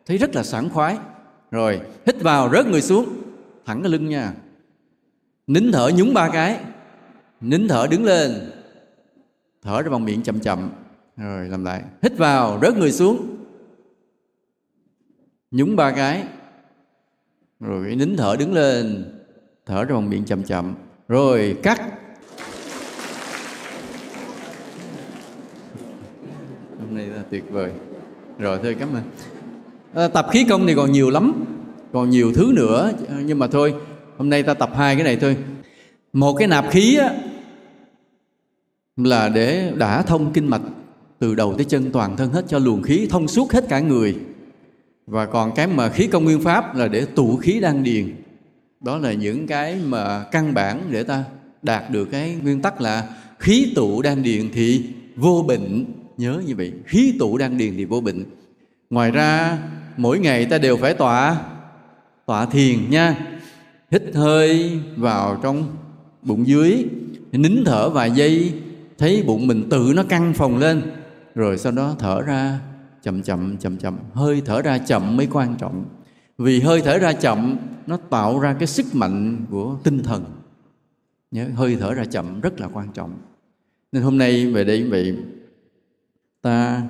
[0.05, 0.97] Thấy rất là sảng khoái.
[1.51, 3.05] Rồi, hít vào, rớt người xuống.
[3.65, 4.34] Thẳng cái lưng nha.
[5.47, 6.59] Nín thở, nhúng ba cái
[7.41, 8.51] nín thở đứng lên.
[9.61, 10.69] Thở ra bằng miệng chậm chậm.
[11.17, 11.83] Rồi làm lại.
[12.01, 13.35] Hít vào rớt người xuống.
[15.51, 16.23] Nhúng ba cái.
[17.59, 19.05] Rồi nín thở đứng lên.
[19.65, 20.75] Thở ra bằng miệng chậm chậm.
[21.07, 21.81] Rồi cắt.
[26.79, 27.71] Hôm nay là tuyệt vời.
[28.37, 29.03] Rồi thôi cảm ơn.
[29.93, 31.45] À, tập khí công thì còn nhiều lắm.
[31.93, 32.91] Còn nhiều thứ nữa.
[33.25, 33.75] Nhưng mà thôi
[34.17, 35.37] hôm nay ta tập hai cái này thôi.
[36.13, 37.13] Một cái nạp khí á,
[39.05, 40.61] là để đã thông kinh mạch,
[41.19, 44.15] từ đầu tới chân toàn thân hết cho luồng khí, thông suốt hết cả người.
[45.07, 48.15] Và còn cái mà khí công nguyên pháp là để tụ khí đan điền.
[48.81, 51.23] Đó là những cái mà căn bản để ta
[51.61, 53.09] đạt được cái nguyên tắc là
[53.39, 54.84] khí tụ đan điền thì
[55.15, 55.85] vô bệnh.
[56.17, 58.23] Nhớ như vậy, khí tụ đan điền thì vô bệnh.
[58.89, 59.57] Ngoài ra,
[59.97, 61.38] mỗi ngày ta đều phải tọa
[62.26, 63.15] tọa thiền nha.
[63.91, 65.76] Hít hơi vào trong
[66.21, 66.85] bụng dưới,
[67.31, 68.53] nín thở vài giây
[68.99, 70.81] thấy bụng mình tự nó căng phồng lên.
[71.35, 72.59] Rồi sau đó thở ra,
[73.03, 73.97] chậm chậm chậm chậm.
[74.13, 75.85] Hơi thở ra chậm mới quan trọng.
[76.38, 77.57] Vì hơi thở ra chậm,
[77.88, 80.26] nó tạo ra cái sức mạnh của tinh thần.
[81.31, 83.17] Nhớ, hơi thở ra chậm rất là quan trọng.
[83.91, 85.17] Nên hôm nay về đây vậy
[86.41, 86.81] ta,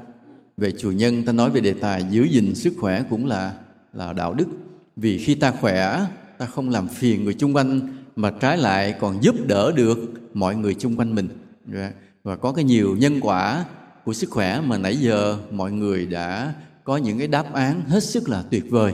[0.58, 3.54] về chùa nhân, ta nói về đề tài giữ gìn sức khỏe cũng là
[3.94, 4.48] là đạo đức.
[4.96, 6.06] Vì khi ta khỏe,
[6.38, 7.80] ta không làm phiền người chung quanh,
[8.16, 9.98] mà trái lại còn giúp đỡ được
[10.34, 11.28] mọi người chung quanh mình.
[11.74, 11.92] Dạ.
[12.24, 13.66] và có cái nhiều nhân quả
[14.06, 18.04] của sức khỏe mà nãy giờ mọi người đã có những cái đáp án hết
[18.04, 18.94] sức là tuyệt vời.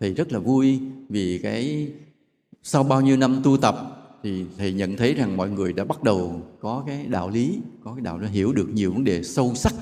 [0.00, 1.88] Thì rất là vui vì cái
[2.62, 3.76] sau bao nhiêu năm tu tập
[4.22, 7.94] thì thầy nhận thấy rằng mọi người đã bắt đầu có cái đạo lý, có
[7.94, 9.74] cái đạo nó hiểu được nhiều vấn đề sâu sắc,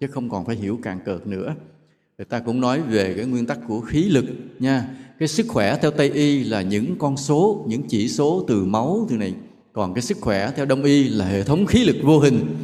[0.00, 1.54] chứ không còn phải hiểu càng cợt nữa.
[2.18, 4.24] Người ta cũng nói về cái nguyên tắc của khí lực
[4.58, 4.88] nha.
[5.18, 9.06] Cái sức khỏe theo tây y là những con số, những chỉ số từ máu,
[9.10, 9.34] từ này
[9.76, 12.56] còn cái sức khỏe theo đông y là hệ thống khí lực vô hình.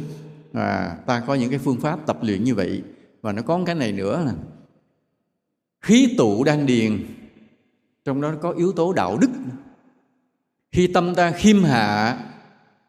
[0.53, 2.81] À, ta có những cái phương pháp tập luyện như vậy.
[3.21, 4.33] Và nó có một cái này nữa là
[5.81, 7.05] khí tụ đan điền.
[8.05, 9.29] Trong đó có yếu tố đạo đức.
[10.71, 12.17] Khi tâm ta khiêm hạ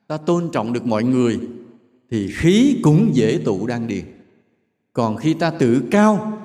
[0.07, 1.39] ta tôn trọng được mọi người
[2.11, 4.05] thì khí cũng dễ tụ đan điền.
[4.93, 6.39] Còn khi ta tự cao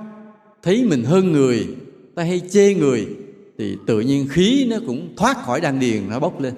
[0.63, 1.67] thấy mình hơn người
[2.15, 3.07] ta hay chê người
[3.57, 6.53] thì tự nhiên khí nó cũng thoát khỏi đan điền nó bốc lên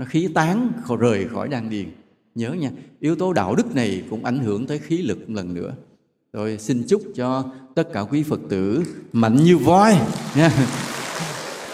[0.00, 1.86] nó khí tán rời khỏi đan điền.
[2.34, 2.70] Nhớ nha,
[3.00, 5.74] yếu tố đạo đức này cũng ảnh hưởng tới khí lực một lần nữa.
[6.32, 7.44] Rồi xin chúc cho
[7.74, 8.82] tất cả quý phật tử
[9.12, 9.96] mạnh như voi
[10.36, 10.50] nha,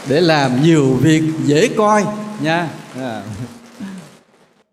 [0.09, 2.05] để làm nhiều việc dễ coi
[2.43, 2.71] nha.
[2.95, 3.25] À.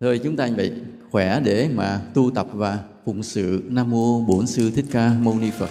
[0.00, 0.72] Rồi chúng ta vậy,
[1.10, 5.38] khỏe để mà tu tập và phụng sự nam mô bổn sư thích ca mâu
[5.38, 5.70] ni phật.